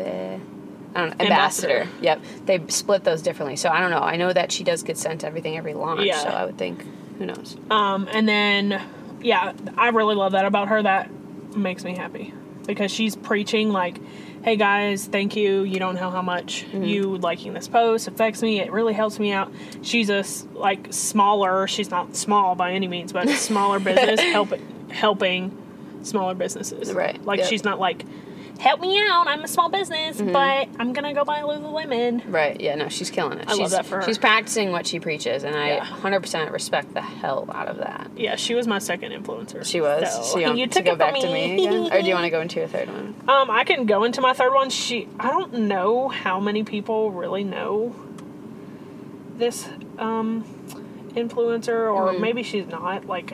[0.96, 1.72] I don't know, Ambassador.
[1.80, 2.02] ambassador.
[2.04, 3.56] Yep, they split those differently.
[3.56, 4.00] So I don't know.
[4.00, 6.02] I know that she does get sent everything every launch.
[6.02, 6.18] Yeah.
[6.18, 6.84] So I would think
[7.18, 7.56] who knows.
[7.70, 8.82] Um, and then,
[9.22, 10.82] yeah, I really love that about her.
[10.82, 11.10] That
[11.56, 12.32] makes me happy
[12.66, 13.98] because she's preaching like,
[14.42, 15.62] "Hey guys, thank you.
[15.62, 16.82] You don't know how much Mm-hmm.
[16.84, 18.60] you liking this post affects me.
[18.60, 21.66] It really helps me out." She's a like smaller.
[21.68, 25.56] She's not small by any means, but smaller business helping helping
[26.02, 26.92] smaller businesses.
[26.92, 27.48] Right, Like yep.
[27.48, 28.04] she's not like,
[28.58, 29.26] "Help me out.
[29.28, 32.60] I'm a small business, but I'm gonna go buy Lululemon." Right?
[32.60, 32.74] Yeah.
[32.74, 33.48] No, she's killing it.
[33.48, 34.02] I love she's, that for her.
[34.02, 35.84] She's practicing what she preaches, and I Yeah.
[35.84, 38.10] 100% respect the hell out of that.
[38.16, 39.64] Yeah, she was my second influencer.
[39.64, 40.12] She was.
[40.12, 42.14] So, so you want you to took go back to me again, or do you
[42.18, 43.14] want to go into your third one?
[43.28, 44.70] Um, I can go into my third one.
[44.70, 47.94] She, I don't know how many people really know
[49.36, 50.44] this um,
[51.14, 52.20] influencer, or Mhm.
[52.20, 53.32] maybe she's not like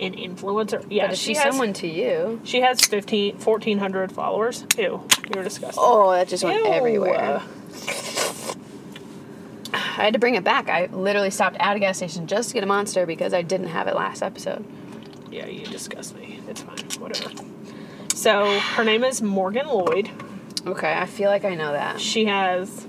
[0.00, 0.84] an influencer.
[0.90, 1.52] Yeah, but if she she's has.
[1.52, 4.64] someone to you, She has 15, 1,400 followers.
[4.76, 5.02] Ew,
[5.34, 5.82] you're disgusting.
[5.84, 6.72] oh, that just went Ew.
[6.72, 7.42] everywhere.
[9.72, 10.68] I had to bring it back.
[10.68, 13.68] I literally stopped at a gas station just to get a monster because I didn't
[13.68, 14.64] have it last episode.
[15.30, 16.40] Yeah, you disgust me.
[16.48, 16.78] It's fine.
[17.00, 17.30] Whatever.
[18.14, 20.10] So her name is Morgan Lloyd.
[20.66, 22.00] Okay, I feel like I know that.
[22.00, 22.86] She has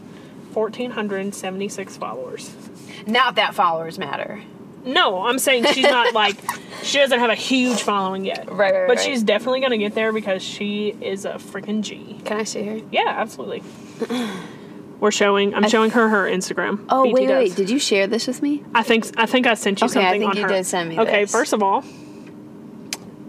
[0.54, 2.56] 1,476 followers.
[3.06, 4.41] Not that followers matter.
[4.86, 6.36] No, I'm saying she's not like
[6.84, 8.48] she doesn't have a huge following yet.
[8.50, 9.00] Right, right, But right.
[9.06, 12.20] she's definitely gonna get there because she is a freaking G.
[12.26, 12.80] Can I see her?
[12.92, 13.62] Yeah, absolutely.
[15.00, 15.54] We're showing.
[15.56, 16.86] I'm showing her her Instagram.
[16.89, 17.50] Oh BT wait, does.
[17.50, 17.56] wait.
[17.56, 18.63] Did you share this with me?
[18.76, 20.50] I think I think I sent you Okay, I something think on you her.
[20.50, 21.32] did send me Okay, this.
[21.32, 21.84] first of all,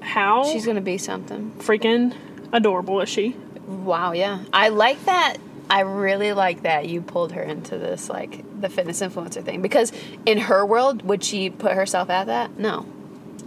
[0.01, 1.53] how She's gonna be something.
[1.59, 2.15] freaking
[2.53, 3.37] adorable is she?
[3.67, 4.41] Wow, yeah.
[4.53, 5.37] I like that.
[5.71, 9.93] I really like that you pulled her into this, like the fitness influencer thing, because
[10.27, 12.59] in her world, would she put herself at that?
[12.59, 12.83] No.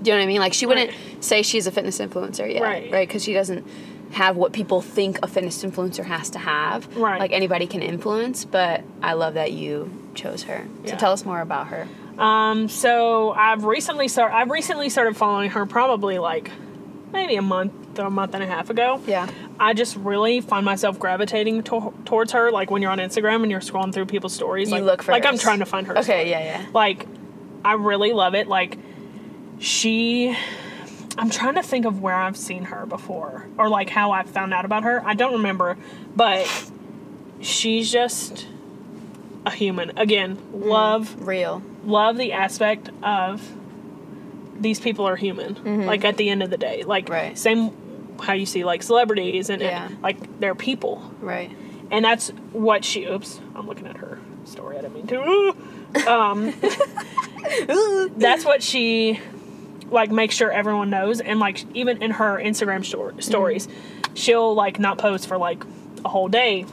[0.02, 0.40] Do you know what I mean?
[0.40, 2.92] Like she wouldn't say she's a fitness influencer yet, Right.
[2.92, 3.08] Right?
[3.08, 3.68] Because she doesn't
[4.12, 6.96] have what people think a fitness influencer has to have.
[6.96, 7.20] Right.
[7.20, 10.66] Like anybody can influence, but I love that you chose her.
[10.86, 10.98] So Yeah.
[10.98, 11.88] tell us more about her.
[12.18, 14.36] Um, so I've recently started.
[14.36, 16.52] I've recently started following her, probably like
[17.14, 19.00] maybe a month or a month and a half ago.
[19.08, 19.30] Yeah.
[19.60, 22.52] I just really find myself gravitating to- towards her.
[22.52, 25.12] Like when you're on Instagram and you're scrolling through people's stories, You like, look for
[25.14, 25.98] like I'm trying to find her.
[26.00, 26.66] Okay, yeah, yeah.
[26.74, 27.06] Like,
[27.64, 28.48] I really love it.
[28.48, 28.78] Like,
[29.60, 30.36] she.
[31.18, 34.52] I'm trying to think of where I've seen her before or like how I found
[34.54, 35.02] out about her.
[35.06, 35.78] I don't remember,
[36.16, 36.48] but
[37.40, 38.48] she's just
[39.46, 39.96] a human.
[39.98, 40.66] Again, Mm.
[40.66, 41.62] love Real.
[41.86, 43.48] love the aspect of
[44.60, 45.86] these people are human.
[45.86, 47.14] Like at the end of the day, like Mm-hmm.
[47.14, 47.38] Right.
[47.38, 47.72] same
[48.22, 51.52] how you see like celebrities and, and, like they're people, Right.
[51.92, 53.06] and that's what she.
[53.06, 54.78] Oops, I'm looking at her story.
[54.78, 55.56] I didn't mean to.
[56.08, 56.52] Um,
[58.18, 59.20] that's what she
[59.90, 63.68] like makes sure everyone knows, and like even in her Instagram stor- stories,
[64.16, 65.64] she'll like not post for like
[66.04, 66.66] a whole day.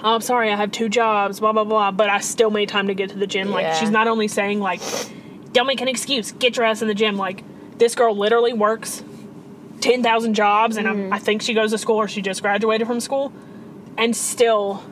[0.00, 2.88] Oh, I'm sorry, I have two jobs, blah blah blah, but I still made time
[2.88, 3.50] to get to the gym.
[3.50, 4.80] Like she's not only saying like,
[5.52, 7.16] don't make an excuse, get your ass in the gym.
[7.16, 7.42] Like
[7.78, 9.02] this girl literally works
[9.80, 11.12] ten thousand jobs, and I'm- mm.
[11.12, 13.32] I think she goes to school or she just graduated from school,
[13.98, 14.82] and still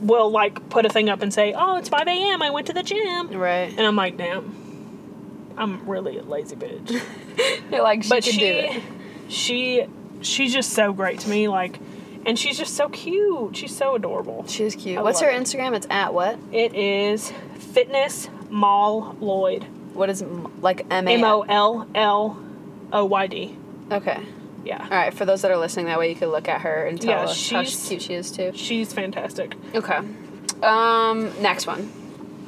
[0.00, 2.42] will like put a thing up and say, "Oh, it's five a.m.
[2.42, 3.70] I went to the gym," Right.
[3.76, 7.00] and I'm like, "Damn, I'm really a lazy bitch."
[7.70, 8.82] You're like, she but can she, do it.
[9.28, 9.86] she,
[10.20, 11.48] she's just so great to me.
[11.48, 11.78] Like,
[12.26, 13.56] and she's just so cute.
[13.56, 14.44] She's so adorable.
[14.46, 14.98] She's cute.
[14.98, 15.40] I What's her it.
[15.40, 15.74] Instagram?
[15.74, 16.38] It's at what?
[16.52, 19.64] It is fitness mall Lloyd.
[19.94, 20.22] What is
[20.60, 21.12] like M A?
[21.12, 22.44] M O L L
[22.92, 23.56] O Y D.
[23.90, 24.20] Okay.
[24.64, 24.82] Yeah.
[24.82, 25.12] All right.
[25.12, 27.24] For those that are listening, that way you can look at her and tell Yeah,
[27.24, 28.52] us how cute she is too.
[28.54, 29.54] She's fantastic.
[29.74, 29.98] Okay.
[30.62, 31.42] Um.
[31.42, 31.92] Next one.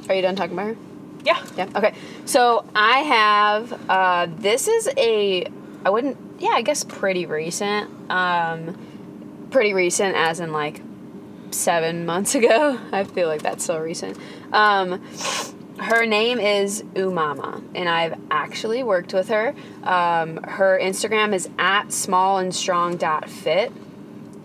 [0.09, 0.77] Are you done talking about her?
[1.23, 1.43] Yeah.
[1.55, 1.69] Yeah.
[1.75, 1.93] Okay.
[2.25, 3.89] So I have.
[3.89, 5.45] Uh, this is a.
[5.85, 6.17] I wouldn't.
[6.39, 6.49] Yeah.
[6.53, 7.89] I guess pretty recent.
[8.09, 9.47] Um.
[9.51, 10.81] Pretty recent, as in like
[11.51, 12.79] seven months ago.
[12.91, 14.17] I feel like that's so recent.
[14.51, 15.01] Um.
[15.79, 19.53] Her name is Umama, and I've actually worked with her.
[19.83, 23.71] Um, her Instagram is at smallandstrong.fit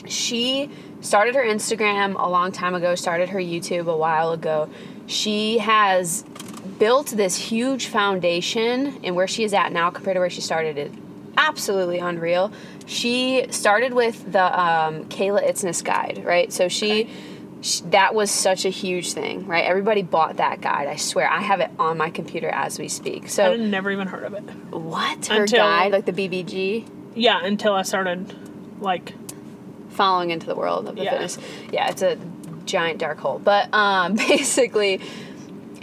[0.06, 4.68] she started her Instagram a long time ago, started her YouTube a while ago.
[5.06, 6.24] She has
[6.78, 10.78] built this huge foundation, and where she is at now compared to where she started
[10.78, 10.92] it
[11.36, 12.52] absolutely unreal.
[12.86, 16.52] She started with the um, Kayla Itsines guide, right?
[16.52, 17.04] So she.
[17.04, 17.08] sh
[17.90, 19.64] that was such a huge thing, right?
[19.64, 20.88] Everybody bought that guide.
[20.88, 23.24] I swear, I have it on my computer as we speak.
[23.24, 24.42] I So, had never even heard of it.
[24.72, 26.84] what her Until- guide, like the BBG?
[27.14, 28.34] Yeah, until I started
[28.80, 29.12] like
[29.90, 31.10] following into the world of the Yeah.
[31.12, 31.38] fitness.
[31.72, 32.16] Yeah, it's a
[32.64, 33.38] giant dark hole.
[33.42, 35.00] But um, basically,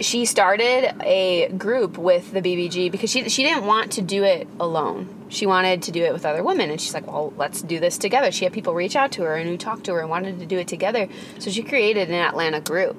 [0.00, 4.48] she started a group with the BBG because she she didn't want to do it
[4.58, 5.08] alone.
[5.30, 7.96] She wanted to do it with other women, and she's like, "Well, let's do this
[7.96, 10.38] together." She had people reach out to her and who talked to her and wanted
[10.40, 11.08] to do it together.
[11.38, 12.96] So she created an Atlanta group.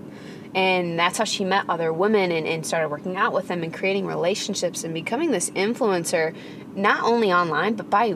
[0.53, 3.73] And that's how she met other women and, and started working out with them and
[3.73, 6.35] creating relationships and becoming this influencer,
[6.75, 8.15] not only online, but by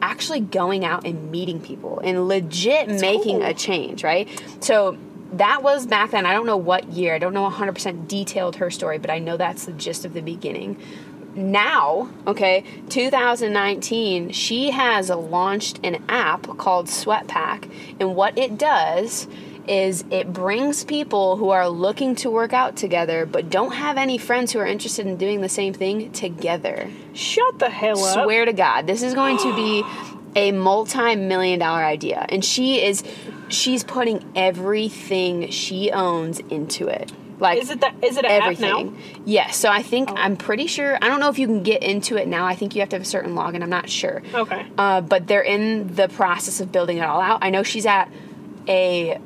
[0.00, 3.48] actually going out and meeting people and legit making cool.
[3.48, 4.28] a change, right?
[4.60, 4.96] So
[5.32, 6.26] that was back then.
[6.26, 7.14] I don't know what year.
[7.14, 10.20] I don't know 100% detailed her story, but I know that's the gist of the
[10.20, 10.76] beginning.
[11.34, 19.26] Now, okay, 2019, she has launched an app called Sweatpack, and what it does
[19.66, 24.18] is it brings people who are looking to work out together but don't have any
[24.18, 26.90] friends who are interested in doing the same thing together.
[27.14, 28.24] shut the hell up.
[28.24, 29.84] Swear to God, this is going to be
[30.34, 33.04] a multi-million dollar idea, and she is
[33.48, 37.12] she's putting everything she owns into it.
[37.38, 37.94] Like Is it that?
[38.02, 38.96] Is it everything.
[39.24, 39.56] Yes.
[39.56, 40.14] So I think Oh.
[40.16, 40.96] I'm pretty sure.
[41.02, 42.44] I don't know if you can get into it now.
[42.46, 43.62] I think you have to have a certain login.
[43.62, 44.22] I'm not sure.
[44.32, 44.66] Okay.
[44.78, 47.40] Uh, but they're in the process of building it all out.
[47.42, 48.08] I know she's at
[48.68, 49.18] a.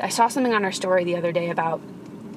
[0.00, 1.80] I saw something on her story the other day about.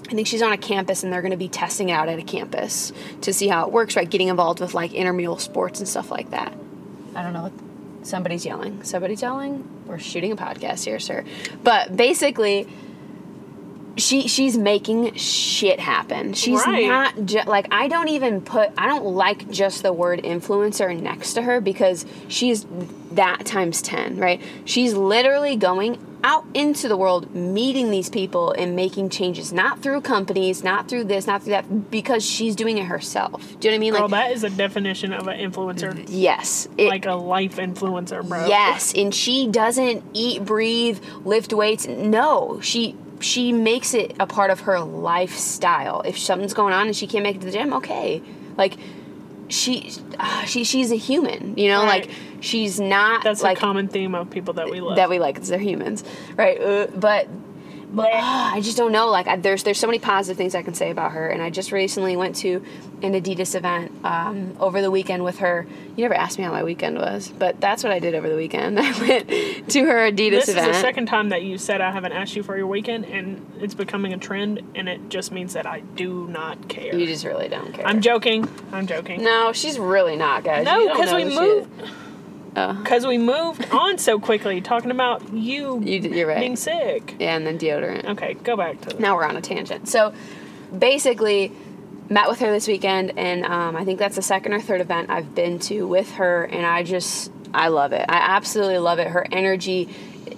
[0.10, 2.18] I think she's on a campus and they're going to be testing it out at
[2.18, 3.96] a campus to see how it works.
[3.96, 6.54] Right, getting involved with like intramural sports and stuff like that.
[7.14, 7.52] I don't know.
[8.04, 8.84] Somebody's yelling.
[8.84, 9.68] Somebody's yelling.
[9.86, 11.26] We're shooting a podcast here, sir.
[11.62, 12.68] But basically,
[13.98, 16.34] she she's making shit happen.
[16.34, 16.88] She's Right.
[16.88, 21.34] not ju- like I don't even put I don't like just the word influencer next
[21.34, 22.66] to her because she's
[23.12, 24.42] that times 10, right?
[24.66, 30.02] She's literally going out into the world meeting these people and making changes not through
[30.02, 33.42] companies, not through this, not through that because she's doing it herself.
[33.60, 33.94] Do you know what I mean?
[33.94, 36.04] Girl, like that is a definition of an influencer.
[36.08, 36.68] yes.
[36.78, 38.46] It, Like a life influencer, bro.
[38.48, 41.88] Yes, and she doesn't eat, breathe, lift weights.
[41.88, 46.02] No, she she makes it a part of her lifestyle.
[46.02, 48.22] If something's going on and she can't make it to the gym, okay.
[48.58, 48.78] Like
[49.50, 52.06] she uh, she she's a human, you know, Right.
[52.08, 54.98] like she's not That's like a common theme of people that we love.
[54.98, 56.04] that we like because they're humans,
[56.36, 56.60] right?
[56.62, 57.28] Uh, but
[57.96, 59.10] Ah, I just don't know.
[59.10, 61.28] Like, I, there's there's so many positive things I can say about her.
[61.30, 62.64] And I just recently went to
[63.02, 65.66] an Adidas event um, over the weekend with her.
[65.96, 68.36] You never asked me how my weekend was, but that's what I did over the
[68.36, 68.80] weekend.
[68.80, 69.30] I went
[69.70, 70.70] to her Adidas this event.
[70.70, 73.46] is the second time that you said I haven't asked you for your weekend, and
[73.60, 76.96] it's becoming a trend, and it just means that I do not care.
[76.96, 77.86] you just really don't care.
[77.86, 78.48] I'm joking.
[78.72, 79.24] I'm joking.
[79.24, 80.66] no, she's really not, guys.
[80.66, 81.82] No, because we moved.
[81.82, 81.90] is.
[82.56, 86.40] Oh, Because we moved on so quickly, talking about you, you, you're right.
[86.40, 87.16] being sick.
[87.20, 88.06] yeah, and then deodorant.
[88.06, 89.88] Okay, go back to now we're on a tangent.
[89.88, 90.14] So
[90.78, 91.52] basically,
[92.10, 95.10] met with her this weekend, and um, I think that's the second or third event
[95.10, 98.06] I've been to with her, and I just I love it.
[98.10, 99.08] I absolutely love it.
[99.08, 99.90] Her energy,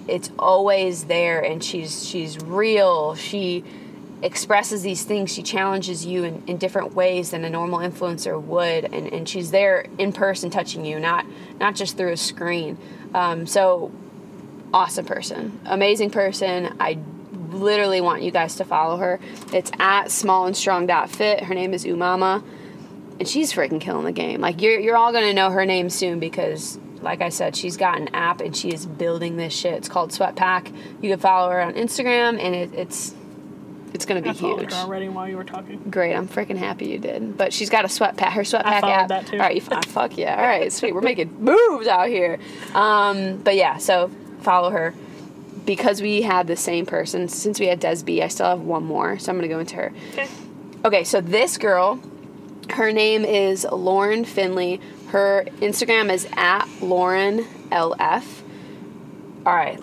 [0.08, 3.14] it's always there, and she's she's real.
[3.14, 3.64] She
[4.22, 5.32] expresses these things.
[5.32, 9.50] She challenges you in, in different ways than a normal influencer would, and, and she's
[9.50, 11.26] there in person touching you, not
[11.58, 12.78] not just through a screen.
[13.14, 13.90] Um, so
[14.72, 16.76] awesome person, amazing person.
[16.78, 16.98] I
[17.50, 19.18] literally want you guys to follow her.
[19.52, 21.44] It's at smallandstrong.fit.
[21.44, 22.44] Her name is Umama,
[23.18, 24.40] and she's freaking killing the game.
[24.40, 26.78] Like you're you're all gonna know her name soon because.
[27.02, 29.72] Like I said, she's got an app and she is building this shit.
[29.72, 30.70] It's called Sweat Pack.
[31.00, 33.14] You can follow her on Instagram, and it, it's
[34.00, 34.72] it's gonna be I huge.
[34.72, 35.78] already while you were talking.
[35.90, 37.36] Great, I'm freaking happy you did.
[37.36, 38.32] But she's got a sweat pack.
[38.32, 39.08] Her sweat I pack followed app.
[39.08, 39.36] that too.
[39.36, 40.36] All right, you, ah, fuck yeah.
[40.36, 40.94] All right, sweet.
[40.94, 42.38] We're making moves out here.
[42.74, 44.10] Um, but yeah, so
[44.40, 44.94] follow her
[45.66, 47.28] because we had the same person.
[47.28, 49.92] Since we had Desby, I still have one more, so I'm gonna go into her.
[50.12, 50.28] Okay.
[50.82, 52.00] Okay, so this girl,
[52.70, 54.80] her name is Lauren Finley.
[55.08, 58.24] Her Instagram is at Lauren LF.
[59.44, 59.78] All right.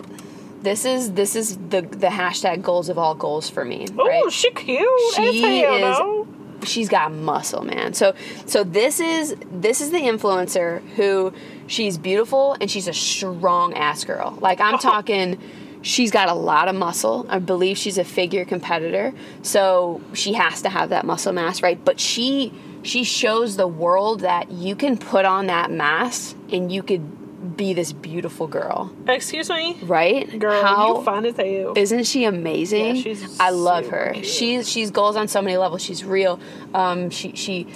[0.62, 3.86] This is this is the the hashtag goals of all goals for me.
[3.96, 4.32] Oh, right?
[4.32, 4.88] she cute.
[5.14, 6.26] She is- though.
[6.64, 8.12] she's got muscle man so
[8.46, 11.32] so this is this is the influencer who
[11.68, 14.78] she's beautiful and she's a strong ass girl like i'm oh.
[14.78, 15.38] talking
[15.82, 20.62] she's got a lot of muscle i believe she's a figure competitor so she has
[20.62, 24.96] to have that muscle mass right but she she shows the world that you can
[24.96, 27.17] put on that mass and you could
[27.56, 30.60] be this beautiful girl Excuse me, right girl.
[30.62, 31.72] How- you fine as hell.
[31.76, 32.96] isn't she amazing?
[32.96, 34.10] Yeah, she's I love her.
[34.14, 34.26] cute.
[34.26, 35.82] She's she's goals on so many levels.
[35.82, 36.40] She's real.
[36.74, 37.66] Um, she she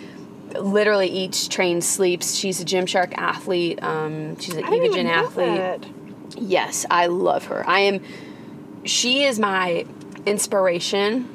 [0.59, 2.35] literally eats, trains, sleeps.
[2.35, 3.83] She's a Gymshark athlete.
[3.83, 5.87] Um, she's an Evogen athlete.
[6.37, 7.65] Yes, I love her.
[7.69, 8.01] I am.
[8.85, 9.87] She is my
[10.27, 11.29] inspiration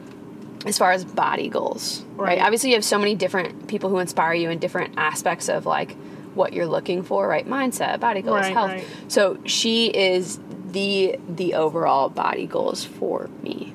[0.66, 2.04] as far as body goals.
[2.16, 2.28] Right.
[2.38, 2.42] Right.
[2.42, 5.96] Obviously, you have so many different people who inspire you in different aspects of like
[6.38, 7.28] what you're looking for.
[7.28, 7.46] Right.
[7.48, 8.70] Mindset, body goals, Right, health.
[8.72, 8.86] right.
[9.10, 10.40] So she is
[10.72, 13.74] the the overall body goals for me.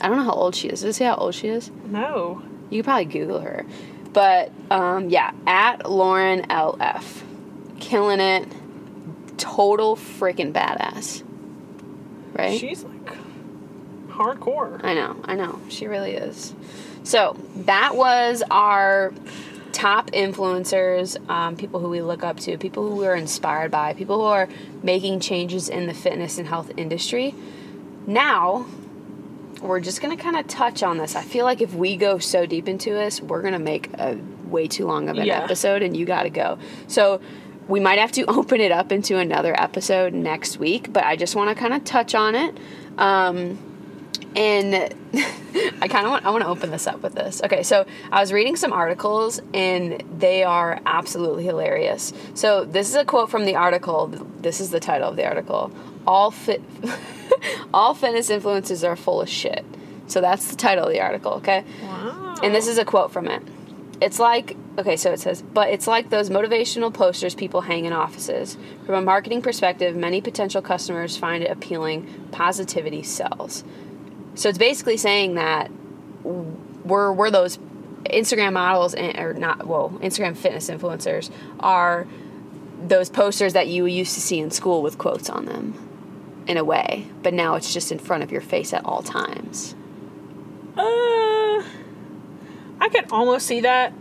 [0.00, 0.80] I don't know how old she is.
[0.80, 1.70] Does it say how old she is?
[1.86, 2.42] No.
[2.70, 3.66] You could probably Google her.
[4.12, 7.22] But um, yeah, at Lauren LF.
[7.80, 8.48] Killing it.
[9.36, 11.22] Total freaking badass.
[12.32, 12.58] Right?
[12.58, 13.16] She's like
[14.08, 14.80] hardcore.
[14.84, 15.60] I know, I know.
[15.68, 16.54] She really is.
[17.02, 19.12] So that was our
[19.72, 24.16] top influencers, um, people who we look up to, people who we're inspired by, people
[24.16, 24.48] who are
[24.82, 27.34] making changes in the fitness and health industry.
[28.06, 28.66] Now,
[29.62, 31.14] we're just going to kind of touch on this.
[31.16, 34.18] I feel like if we go so deep into this, we're going to make a
[34.46, 35.42] way too long of an Yeah.
[35.44, 36.58] episode and you got to go.
[36.88, 37.20] So,
[37.68, 41.36] we might have to open it up into another episode next week, but I just
[41.36, 42.56] want to kind of touch on it.
[42.98, 43.58] Um,
[44.36, 44.74] and
[45.82, 47.42] I kind of want I want to open this up with this.
[47.42, 52.12] Okay, so I was reading some articles and they are absolutely hilarious.
[52.34, 54.08] So this is a quote from the article.
[54.08, 55.72] This is the title of the article.
[56.06, 56.62] All fit
[57.74, 59.64] all fitness influences are full of shit.
[60.06, 61.64] So that's the title of the article, okay?
[61.82, 62.34] Wow.
[62.42, 63.42] And this is a quote from it.
[64.00, 67.92] It's like, okay, so it says, but it's like those motivational posters people hang in
[67.92, 68.56] offices.
[68.86, 72.28] From a marketing perspective, many potential customers find it appealing.
[72.32, 73.62] Positivity sells.
[74.40, 75.70] So it's basically saying that
[76.22, 77.58] we're, we're those
[78.04, 82.06] Instagram models, and, or not, well, Instagram fitness influencers are
[82.82, 86.64] those posters that you used to see in school with quotes on them in a
[86.64, 89.74] way, but now it's just in front of your face at all times.
[90.74, 91.62] Uh,
[92.80, 93.92] I could almost see that.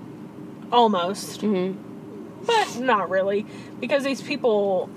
[0.71, 1.41] Almost.
[1.41, 2.45] Mm-hmm.
[2.45, 3.45] But not really.
[3.81, 4.89] Because these people,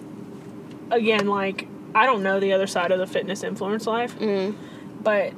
[0.93, 4.17] again, like, I don't know the other side of the fitness influence life.
[4.21, 4.55] Mm.
[5.03, 5.33] But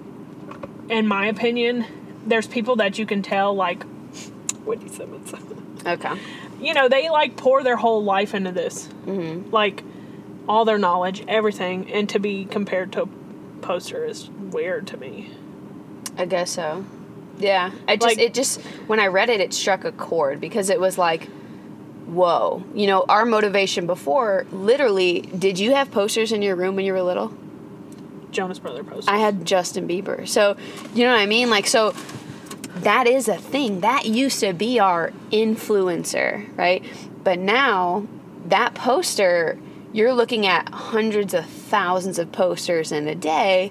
[0.89, 1.85] in my opinion,
[2.27, 3.85] there's people that you can tell, like,
[4.65, 5.33] Whitney Simmons.
[5.87, 6.19] Okay.
[6.61, 8.89] you know, they like pour their whole life into this.
[9.07, 9.51] Mm-hmm.
[9.51, 9.83] Like,
[10.49, 11.93] all their knowledge, everything.
[11.93, 13.07] And to be compared to a
[13.61, 15.31] poster is weird to me.
[16.17, 16.85] I guess so.
[17.39, 17.71] Yeah.
[17.89, 20.79] I just Like- it just when I read it it struck a chord because it
[20.81, 21.29] was like
[22.07, 22.63] whoa.
[22.75, 26.93] You know, our motivation before literally did you have posters in your room when you
[26.93, 27.33] were little?
[28.35, 29.11] Jonas Brother poster.
[29.11, 30.29] I had Justin Bieber.
[30.29, 30.57] So,
[30.95, 31.49] you know what I mean?
[31.51, 31.95] Like so
[32.77, 33.81] that is a thing.
[33.81, 36.85] That used to be our influencer, right?
[37.23, 38.07] But now
[38.47, 39.59] that poster
[39.93, 43.71] you're looking at hundreds of thousands of posters in a day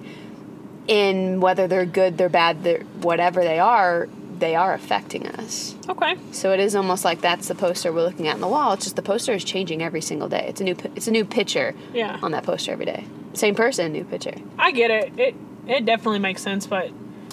[0.88, 4.08] in whether they're good, they're bad, they're whatever they are,
[4.40, 5.76] they are affecting us.
[5.90, 6.16] okay.
[6.32, 8.74] So it is almost like that's the poster we're looking at in the wall.
[8.74, 10.46] It's just the poster is changing every single day.
[10.48, 12.18] It's a new it's a new picture Yeah.
[12.24, 13.06] on that poster every day.
[13.34, 14.36] Same person, new picture.
[14.58, 15.20] I get it.
[15.20, 15.36] It
[15.68, 16.92] it definitely makes sense, but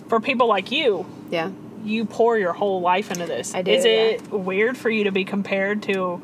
[0.08, 1.50] for people like you, Yeah.
[1.84, 3.54] you pour your whole life into this.
[3.54, 3.90] I do, Is yeah.
[3.90, 6.22] it weird for you to be compared to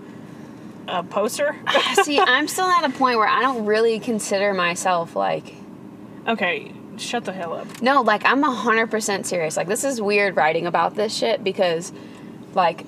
[0.89, 1.57] a poster?
[2.05, 5.55] See, I'm still at a point where I don't really consider myself like
[6.29, 7.83] okay, shut the hell up.
[7.83, 9.57] No, like I'm hundred percent serious.
[9.57, 11.93] Like this is weird writing about this shit because,
[12.55, 12.85] like,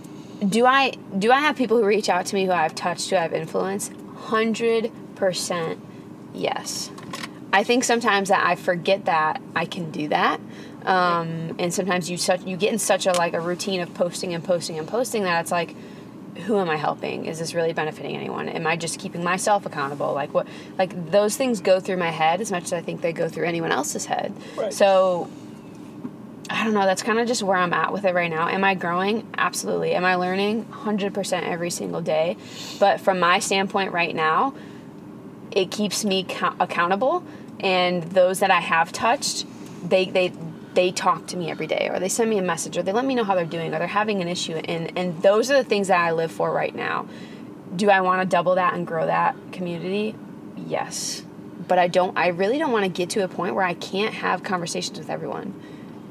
[0.48, 3.16] do I do I have people who reach out to me who I've touched, who
[3.16, 3.92] I've influenced?
[4.16, 5.80] Hundred percent,
[6.34, 6.90] yes.
[7.52, 10.40] I think sometimes that I forget that I can do that,
[10.84, 14.34] um, and sometimes you such you get in such a like a routine of posting
[14.34, 15.74] and posting and posting that it's like,
[16.46, 17.24] who am I helping?
[17.24, 18.48] Is this really benefiting anyone?
[18.48, 20.12] Am I just keeping myself accountable?
[20.12, 20.46] Like what?
[20.76, 23.46] Like those things go through my head as much as I think they go through
[23.46, 24.34] anyone else's head.
[24.56, 24.72] Right.
[24.72, 25.28] So
[26.50, 26.86] I don't know.
[26.86, 28.48] That's kind of just where I'm at with it right now.
[28.48, 29.28] Am I growing?
[29.36, 29.94] Absolutely.
[29.94, 30.64] Am I learning?
[30.66, 32.36] 100% every single day.
[32.78, 34.54] But from my standpoint right now,
[35.58, 37.24] it keeps me co- accountable.
[37.58, 39.44] And those that I have touched,
[39.82, 40.32] they, they,
[40.74, 43.04] they talk to me every day or they send me a message or they let
[43.04, 44.54] me know how they're doing or they're having an issue.
[44.54, 47.08] And, and those are the things that I live for right now.
[47.74, 50.14] Do I want to double that and grow that community?
[50.56, 51.24] Yes.
[51.66, 54.14] But I don't, I really don't want to get to a point where I can't
[54.14, 55.60] have conversations with everyone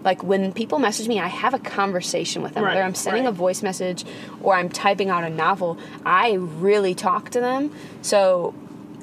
[0.03, 3.23] like when people message me i have a conversation with them Right, whether i'm sending
[3.23, 3.29] right.
[3.29, 4.05] a voice message
[4.43, 7.73] or i'm typing out a novel i really talk to them
[8.03, 8.53] so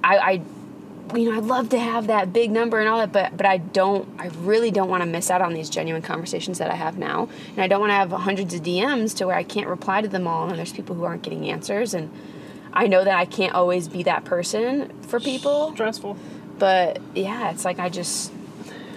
[0.05, 0.42] i, I
[1.16, 3.59] you know i'd love to have that big number and all that but but i
[3.59, 6.96] don't i really don't want to miss out on these genuine conversations that i have
[6.98, 7.28] now.
[7.50, 10.09] And i don't want to have hundreds of dms to where i can't reply to
[10.09, 11.94] them all and there's people who aren't getting answers.
[11.94, 12.11] And
[12.72, 15.72] i know that i can't always be that person for people.
[15.72, 16.16] Stressful.
[16.59, 18.32] but yeah it's like i just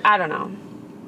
[0.06, 0.52] i don't know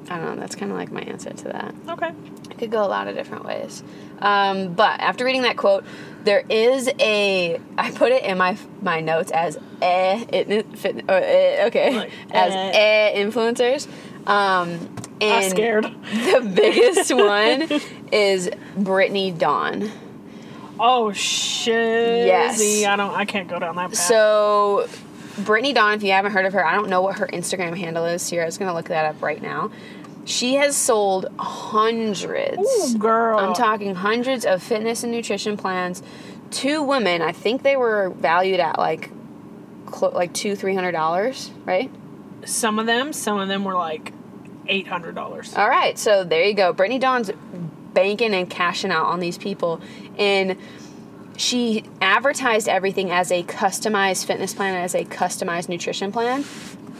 [0.09, 2.11] i don't know that's kind of like my answer to that Okay.
[2.51, 3.83] it could go a lot of different ways.
[4.19, 5.85] Um, but after reading that quote,
[6.25, 11.13] there is a I put it in my my notes as eh, it, fit, uh,
[11.13, 12.71] eh okay Like, as eh.
[12.73, 13.87] eh influencers.
[14.27, 15.85] Um, and I'm scared.
[15.85, 17.81] the biggest one
[18.11, 19.89] is Brittany Dawn.
[20.79, 22.27] Oh shit.
[22.27, 22.61] Yes.
[22.85, 23.13] I don't.
[23.15, 23.97] I can't go down that path.
[23.97, 24.87] So,
[25.39, 28.05] Brittany Dawn, if you haven't heard of her, I don't know what her Instagram handle
[28.05, 28.21] is.
[28.21, 29.71] Sierra's gonna look that up right now.
[30.29, 32.59] She has sold hundreds.
[32.59, 33.39] Ooh, girl.
[33.39, 36.03] I'm talking hundreds of fitness and nutrition plans
[36.51, 37.23] to women.
[37.23, 39.09] I think they were valued at like,
[39.87, 41.91] clo- like two, three hundred dollars, right?
[42.45, 43.11] some of them.
[43.11, 44.13] Some of them were like
[44.67, 45.53] eight hundred dollars.
[45.55, 46.73] All right, so there you go.
[46.73, 47.31] Brittany Dawn's
[47.95, 49.81] banking and cashing out on these people,
[50.17, 50.57] and
[51.37, 56.45] she advertised everything as a customized fitness plan as a customized nutrition plan,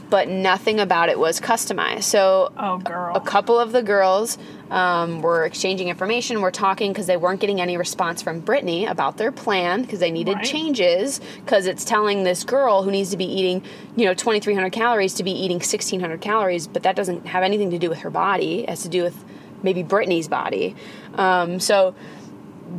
[0.10, 2.04] but nothing about it was customized.
[2.04, 3.16] So Oh girl.
[3.16, 4.38] a couple of the girls
[4.72, 9.18] um, were exchanging information, were talking because they weren't getting any response from Brittany about
[9.18, 10.46] their plan because they needed Right.
[10.46, 13.62] changes because it's telling this girl who needs to be eating,
[13.96, 17.78] you know, 2,300 calories to be eating 1,600 calories, but that doesn't have anything to
[17.80, 18.62] do with her body.
[18.64, 19.24] It has to do with
[19.64, 20.76] maybe Brittany's body.
[21.16, 21.94] Um, so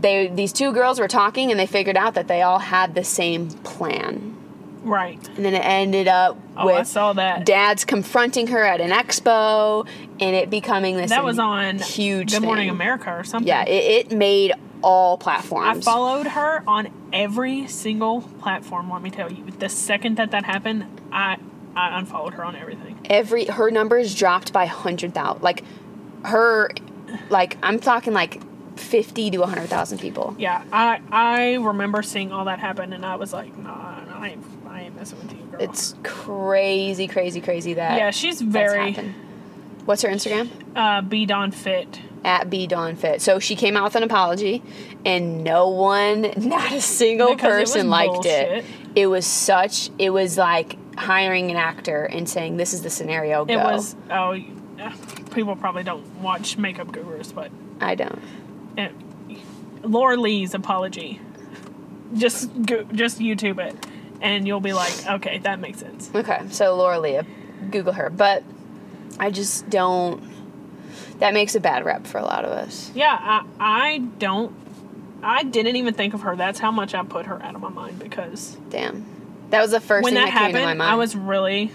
[0.01, 3.03] they these two girls were talking and they figured out that they all had the
[3.05, 4.37] same plan.
[4.83, 5.19] Right.
[5.37, 7.45] And then it ended up Oh, with I saw that.
[7.47, 9.87] dad's confronting her at an expo
[10.21, 12.71] and it becoming this that was on huge Good Morning thing.
[12.77, 13.47] America or something.
[13.49, 14.53] Yeah, it, it made
[14.83, 15.87] all platforms.
[15.87, 18.91] I followed her on every single platform.
[18.91, 21.37] Let me tell you, the second that that happened, I
[21.77, 22.99] I unfollowed her on everything.
[23.05, 25.43] Every her numbers dropped by hundred thousand.
[25.43, 25.63] Like
[26.25, 26.71] her,
[27.29, 28.41] like I'm talking like
[28.79, 30.35] fifty to hundred thousand people.
[30.39, 34.60] Yeah, I I remember seeing all that happen, and I was like, nah, I ain't,
[35.01, 35.63] I ain't messing with you, girl.
[35.63, 38.93] It's crazy, crazy, crazy that yeah, she's very.
[39.87, 40.51] What's her Instagram?
[40.77, 42.01] uh, be Don fit.
[42.23, 43.23] At B Dawn Fit.
[43.23, 44.63] So she came out with an apology,
[45.07, 48.49] and no one, not a single Because it person liked it.
[48.51, 48.65] bullshit.
[48.95, 49.89] It was such.
[49.99, 53.55] It was like hiring an actor and saying, "This is the scenario." Go.
[53.55, 54.39] It was oh,
[55.33, 58.21] people probably don't watch Makeup Gurus, but I don't.
[58.77, 58.93] it,
[59.83, 61.23] Laura Lee's apology.
[62.13, 63.87] Just go, just YouTube it,
[64.21, 66.11] and you'll be like, okay, that makes sense.
[66.15, 67.25] Okay, so Laura Leah,
[67.71, 68.11] Google her.
[68.11, 68.43] But
[69.19, 70.23] I just don't.
[71.19, 72.91] That makes a bad rep for a lot of us.
[72.95, 74.55] Yeah, I I don't.
[75.23, 76.35] I didn't even think of her.
[76.35, 79.05] That's how much I put her out of my mind because Damn.
[79.51, 80.93] That was the first when thing that that, came to my happened, mind.
[80.93, 81.71] I was really.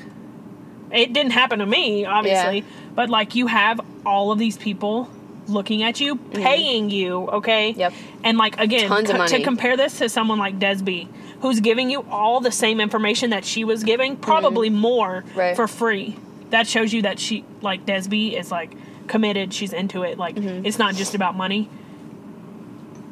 [0.92, 2.66] It didn't happen to me, obviously, Yeah.
[2.94, 5.10] but like you have all of these people
[5.48, 7.72] looking at you, paying you, okay?
[7.72, 7.80] Mm-hmm.
[7.80, 7.94] Yep.
[8.24, 11.08] And like again, Tons of co- to compare this to someone like Desby,
[11.46, 15.40] who's giving you all the same information that she was giving, probably more Mm-hmm.
[15.40, 15.56] Right.
[15.56, 16.18] for free.
[16.50, 18.76] That shows you that she like Desby is like
[19.08, 19.54] committed.
[19.54, 20.18] She's into it.
[20.18, 20.66] Like Mm-hmm.
[20.66, 21.70] it's not just about money.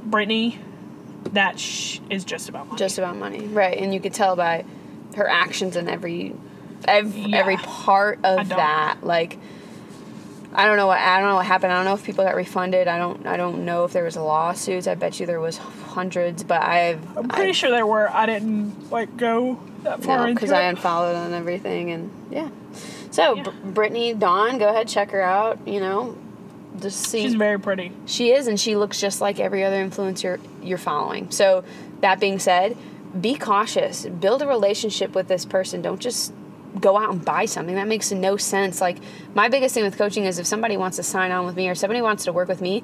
[0.05, 0.57] Brittany,
[1.33, 2.79] that sh- is just about money.
[2.79, 3.77] just about money, right?
[3.77, 4.65] And you could tell by
[5.15, 6.35] her actions and every,
[6.87, 7.37] every, Yeah.
[7.37, 8.97] every part of that.
[9.03, 9.37] Like,
[10.55, 11.73] I don't know what I don't know what happened.
[11.73, 12.87] I don't know if people got refunded.
[12.87, 14.87] I don't I don't know if there was lawsuits.
[14.87, 18.09] I bet you there was hundreds, but I've I'm pretty I've, sure there were.
[18.11, 20.51] I didn't like go that far No, because.
[20.51, 22.49] I unfollowed and everything, and yeah.
[23.11, 23.43] So, Yeah.
[23.43, 25.67] Br- Brittany Dawn, go ahead, check her out.
[25.67, 26.17] You know,
[26.79, 27.21] just see.
[27.23, 27.91] She's very pretty.
[28.05, 31.29] She is, and she looks just like every other influencer you're following.
[31.31, 31.63] So,
[32.01, 32.75] that being said,
[33.19, 34.05] be cautious.
[34.05, 35.81] Build a relationship with this person.
[35.81, 36.33] Don't just
[36.79, 37.75] go out and buy something.
[37.75, 38.81] That makes no sense.
[38.81, 38.97] Like,
[39.33, 41.75] my biggest thing with coaching is if somebody wants to sign on with me or
[41.75, 42.83] somebody wants to work with me,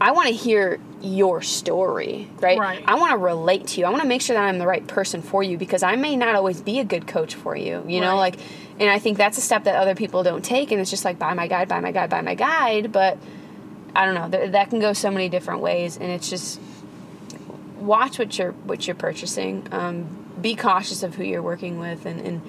[0.00, 2.58] I want to hear your story, right?
[2.58, 2.84] Right.
[2.86, 3.86] I want to relate to you.
[3.86, 6.16] I want to make sure that I'm the right person for you because I may
[6.16, 8.16] not always be a good coach for you, you know?
[8.16, 8.36] Like,
[8.80, 10.72] and I think that's a step that other people don't take.
[10.72, 12.90] And it's just like, buy my guide, buy my guide, buy my guide.
[12.90, 13.18] But
[13.94, 14.28] I don't know.
[14.36, 15.96] Th- that can go so many different ways.
[15.96, 16.60] And it's just,
[17.78, 19.68] watch what you're what you're purchasing.
[19.70, 20.06] Um,
[20.40, 22.42] be cautious of who you're working with, and, and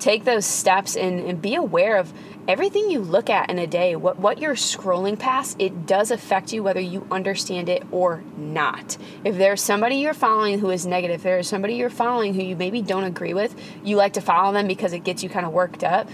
[0.00, 2.12] take those steps and, and be aware of
[2.48, 3.94] everything you look at in a day.
[3.96, 8.96] What what you're scrolling past, it does affect you whether you understand it or not.
[9.24, 12.56] If there's somebody you're following who is negative, if there's somebody you're following who you
[12.56, 15.52] maybe don't agree with, you like to follow them because it gets you kind of
[15.52, 16.08] worked up.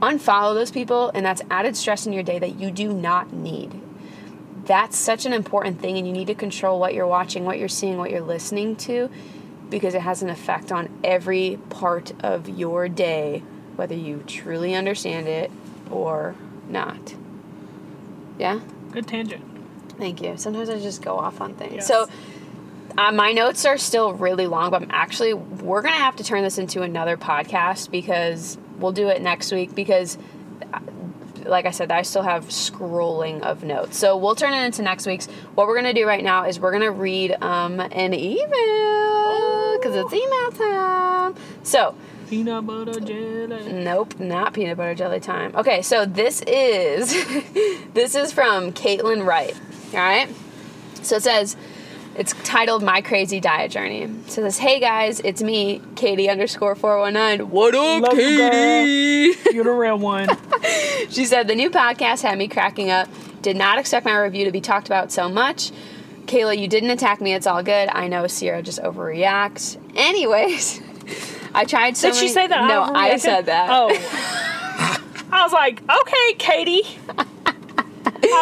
[0.00, 3.80] Unfollow those people, and that's added stress in your day that you do not need
[4.66, 7.66] that's such an important thing and you need to control what you're watching what you're
[7.66, 9.10] seeing what you're listening to
[9.70, 13.42] because it has an effect on every part of your day
[13.76, 15.50] whether you truly understand it
[15.90, 16.34] or
[16.68, 17.14] not
[18.38, 18.60] yeah
[18.92, 19.42] Good tangent.
[19.98, 21.86] thank you sometimes i just go off on things Yes.
[21.86, 22.06] so
[22.98, 26.42] uh, my notes are still really long but i'm actually we're gonna have to turn
[26.42, 30.18] this into another podcast because we'll do it next week because
[31.50, 33.98] like I said, I still have scrolling of notes.
[33.98, 35.26] So we'll turn it into next week's.
[35.54, 40.12] What we're gonna do right now is we're gonna read um, an email because it's
[40.12, 41.34] email time.
[41.62, 41.94] So
[42.28, 43.72] Peanut butter jelly.
[43.72, 45.54] nope, not peanut butter jelly time.
[45.56, 47.12] Okay, so this is
[47.94, 49.58] this is from Caitlin Wright.
[49.92, 50.28] All right.
[51.02, 51.56] So it says.
[52.20, 54.06] It's titled My Crazy Diet Journey.
[54.26, 57.48] So it says, Hey guys, it's me, Katie underscore 419.
[57.48, 58.50] What up, Love you, girl.
[58.50, 59.54] Katie?
[59.54, 60.28] You're the real one.
[61.08, 63.08] She said the new podcast had me cracking up.
[63.40, 65.72] Did not expect my review to be talked about so much.
[66.26, 67.32] Kayla, you didn't attack me.
[67.32, 67.88] It's all good.
[67.88, 69.78] I know Sierra just overreacts.
[69.96, 70.78] Anyways,
[71.54, 72.68] I tried so Did she say that?
[72.68, 73.20] No, I overreacted?
[73.20, 73.68] said that.
[73.70, 73.88] Oh.
[75.32, 76.98] I was like, okay, Katie.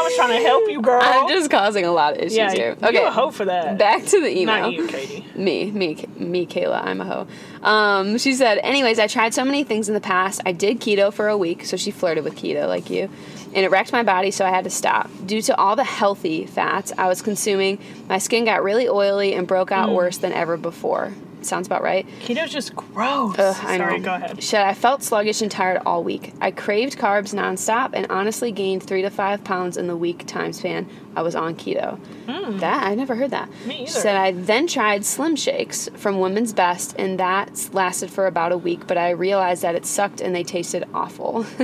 [0.09, 1.00] Was trying to help you, girl.
[1.02, 2.76] I'm just causing a lot of issues yeah, here.
[2.80, 3.78] you Okay, a hoe for that.
[3.78, 4.62] back to the email.
[4.62, 5.24] Not you, Katie.
[5.34, 6.82] Me, me, me, Kayla.
[6.82, 7.26] I'm a hoe.
[7.68, 10.40] Um, she said, anyways, I tried so many things in the past.
[10.46, 13.11] I did keto for a week, so she flirted with keto like you,
[13.54, 15.11] and it wrecked my body, so I had to stop.
[15.26, 17.78] Due to all the healthy fats I was consuming,
[18.09, 19.76] my skin got really oily and broke Mm.
[19.76, 21.12] out worse than ever before.
[21.47, 22.07] Sounds about right.
[22.20, 23.36] Keto's just gross.
[23.39, 24.05] Ugh, I Sorry, know.
[24.05, 24.43] go ahead.
[24.43, 26.32] Shit, I felt sluggish and tired all week.
[26.41, 30.53] I craved carbs nonstop and honestly gained three to five pounds in the week time
[30.53, 30.86] span
[31.16, 31.99] I was on keto.
[32.28, 32.59] Hmm.
[32.59, 33.49] That I never heard that.
[33.66, 33.91] Me She either.
[33.91, 38.59] said I then tried Slim Shakes from Women's Best, and that lasted for about a
[38.59, 38.86] week.
[38.86, 41.45] But I realized that it sucked and they tasted awful.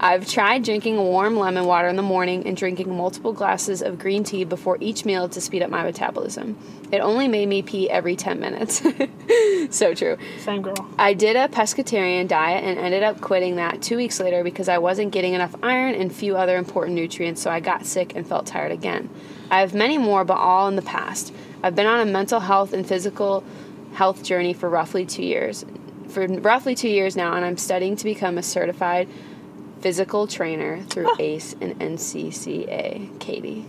[0.00, 4.24] I've tried drinking warm lemon water in the morning and drinking multiple glasses of green
[4.24, 6.56] tea before each meal to speed up my metabolism.
[6.90, 8.82] It only made me pee every 10 minutes.
[9.70, 10.18] so true.
[10.40, 10.74] Same girl.
[10.98, 14.78] I did a pescatarian diet and ended up quitting that two weeks later because I
[14.78, 18.46] wasn't getting enough iron and few other important nutrients, so I got sick and felt
[18.46, 19.08] tired again.
[19.50, 21.32] I have many more, but all in the past.
[21.62, 23.44] I've been on a mental health and physical
[23.92, 25.64] health journey for roughly two years.
[26.08, 29.08] For roughly two years now, and I'm studying to become a certified
[29.82, 33.18] physical trainer through ACE and NCCA.
[33.20, 33.66] Katie.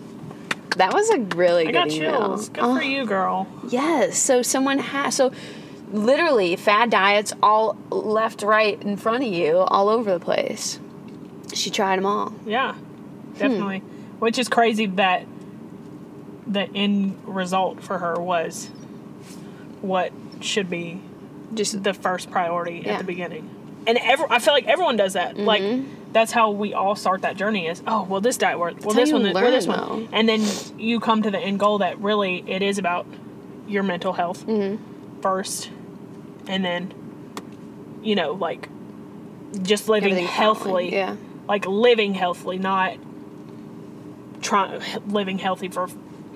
[0.78, 2.12] That was a really I good got email.
[2.20, 2.50] chills.
[2.50, 2.76] Good Oh.
[2.78, 3.48] for you, girl.
[3.70, 4.18] Yes.
[4.18, 5.32] So someone has so
[5.92, 10.80] literally fad diets all left, right in front of you, all over the place.
[11.54, 12.34] She tried them all.
[12.48, 13.34] Yeah, Hmm.
[13.38, 13.80] definitely.
[14.20, 15.26] Which is crazy that
[16.48, 18.70] the end result for her was
[19.82, 20.12] what
[20.42, 21.02] should be
[21.54, 22.94] Just the first priority Yeah.
[22.94, 23.48] at the beginning.
[23.86, 25.36] And every, I feel like everyone does that.
[25.36, 25.46] Mm-hmm.
[25.46, 25.62] Like
[26.14, 27.68] that's how we all start that journey.
[27.68, 28.86] Is oh well, this diet worked.
[28.86, 30.10] Well, this one, well, this learn, one, though.
[30.18, 30.42] and then
[30.80, 33.06] you come to the end goal that really it is about
[33.68, 35.22] your mental health Mm-hmm.
[35.22, 35.70] first,
[36.48, 36.94] and then
[38.04, 38.70] you know like
[39.62, 40.94] just living healthily.
[40.94, 41.16] yeah.
[41.48, 42.98] like living healthily, not
[44.42, 45.88] trying living healthy for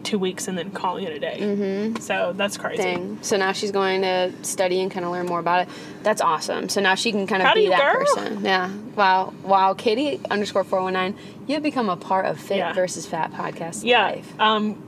[0.07, 1.37] two weeks and then calling it a day.
[1.39, 1.97] Mm-hmm.
[2.01, 2.81] So that's crazy.
[2.81, 3.19] thing.
[3.21, 5.69] So now she's going to study and kind of learn more about it.
[6.03, 6.69] That's awesome.
[6.69, 8.05] So now she can kind of be that girl.
[8.05, 8.45] person.
[8.45, 8.71] Yeah.
[8.95, 9.33] Wow.
[9.43, 9.73] Wow.
[9.73, 11.15] Katie underscore four one nine.
[11.45, 12.73] You've become a part of Fit Yeah.
[12.73, 14.03] versus Fat podcast Yeah.
[14.05, 14.39] life.
[14.39, 14.81] Um,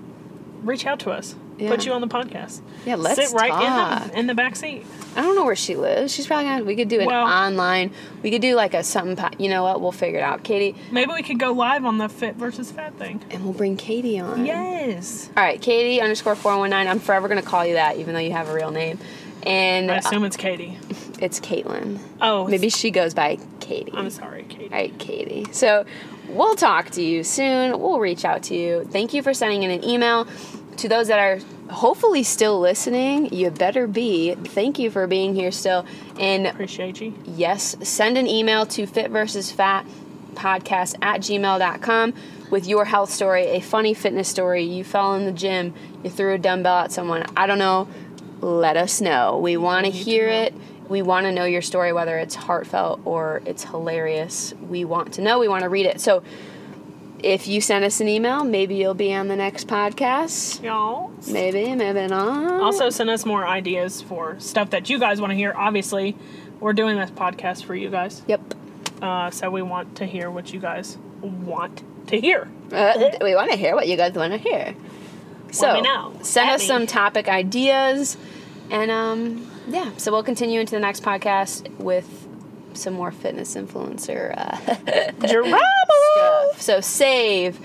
[0.64, 1.36] reach out to us.
[1.60, 1.70] Yeah.
[1.70, 2.62] Put you on the podcast.
[2.86, 2.96] Yeah.
[2.96, 4.04] Let's sit right talk.
[4.06, 4.86] in the in the back seat.
[5.16, 6.14] I don't know where she lives.
[6.14, 6.64] She's probably gonna.
[6.64, 7.92] We could do it Well- online.
[8.24, 9.16] We could do like a something.
[9.16, 9.82] po- You know what?
[9.82, 12.96] We'll figure it out, Katie, Maybe we could go live on the fit versus fat
[12.96, 13.22] thing.
[13.32, 14.46] and we'll bring Katie on.
[14.46, 15.30] Yes.
[15.36, 16.88] All right, Katie underscore four one nine.
[16.88, 19.00] I'm forever gonna call you that, even though you have a real name.
[19.44, 20.78] And I assume it's Katie.
[21.22, 22.00] it's Caitlin.
[22.22, 23.92] Oh, Maybe she goes by Katie.
[23.94, 24.66] I'm sorry, Katie.
[24.66, 25.46] All right, Katie.
[25.52, 25.86] So
[26.28, 27.80] we'll talk to you soon.
[27.80, 28.84] We'll reach out to you.
[28.92, 30.28] Thank you for sending in an email.
[30.80, 31.40] To those that are
[31.74, 34.36] hopefully still listening, you better be.
[34.36, 35.86] Thank you for being here still.
[36.18, 37.14] And Appreciate you.
[37.26, 39.86] yes, send an email to fit versus fat
[40.36, 42.14] podcast at gmail.com
[42.50, 44.64] with your health story, a funny fitness story.
[44.64, 47.26] You fell in the gym, you threw a dumbbell at someone.
[47.36, 47.90] I don't know.
[48.40, 49.38] Let us know.
[49.38, 50.54] We want to hear it.
[50.88, 54.54] We want to know your story, whether it's heartfelt or it's hilarious.
[54.62, 55.40] We want to know.
[55.40, 56.00] We want to read it.
[56.00, 56.24] So
[57.24, 60.64] if you send us an email, maybe you'll be on the next podcast.
[60.64, 61.12] Y'all.
[61.28, 62.62] Maybe, maybe not.
[62.62, 65.54] Also, send us more ideas for stuff that you guys want to hear.
[65.56, 66.16] Obviously,
[66.60, 68.22] we're doing this podcast for you guys.
[68.28, 68.54] Yep.
[69.02, 72.50] Uh, so we want to hear what you guys want to hear.
[72.72, 74.76] Uh, we want to hear what you guys want to hear.
[75.52, 76.14] So me know.
[76.22, 76.68] send At us me.
[76.68, 78.18] some topic ideas,
[78.70, 79.92] and um, yeah.
[79.98, 82.28] So we'll continue into the next podcast with
[82.80, 84.56] some more fitness influencer uh,
[86.48, 86.62] stuff.
[86.62, 87.60] So save,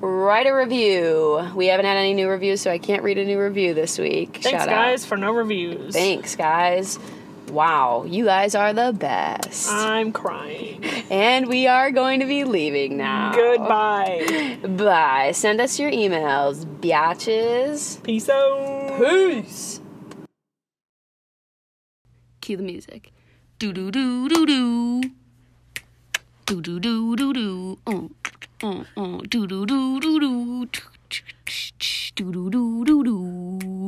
[0.00, 1.50] write a review.
[1.54, 4.38] We haven't had any new reviews, so I can't read a new review this week.
[4.42, 5.08] Thanks, Shout guys, Out.
[5.08, 5.92] for no reviews.
[5.94, 6.98] Thanks, guys.
[7.50, 9.70] Wow, you guys are the best.
[9.70, 10.82] I'm crying.
[11.10, 13.32] and we are going to be leaving now.
[13.34, 14.58] Goodbye.
[14.66, 15.32] Bye.
[15.32, 18.02] Send us your emails, biatches.
[18.02, 18.98] Peace out.
[18.98, 19.80] Peace.
[22.40, 23.12] Cue the music.
[23.64, 25.00] Do do do do do.
[26.44, 27.78] Do do do do do.
[27.86, 28.08] Uh,
[28.62, 29.20] uh, uh.
[29.30, 30.68] Do do do do do.
[32.14, 33.84] Do do do do do.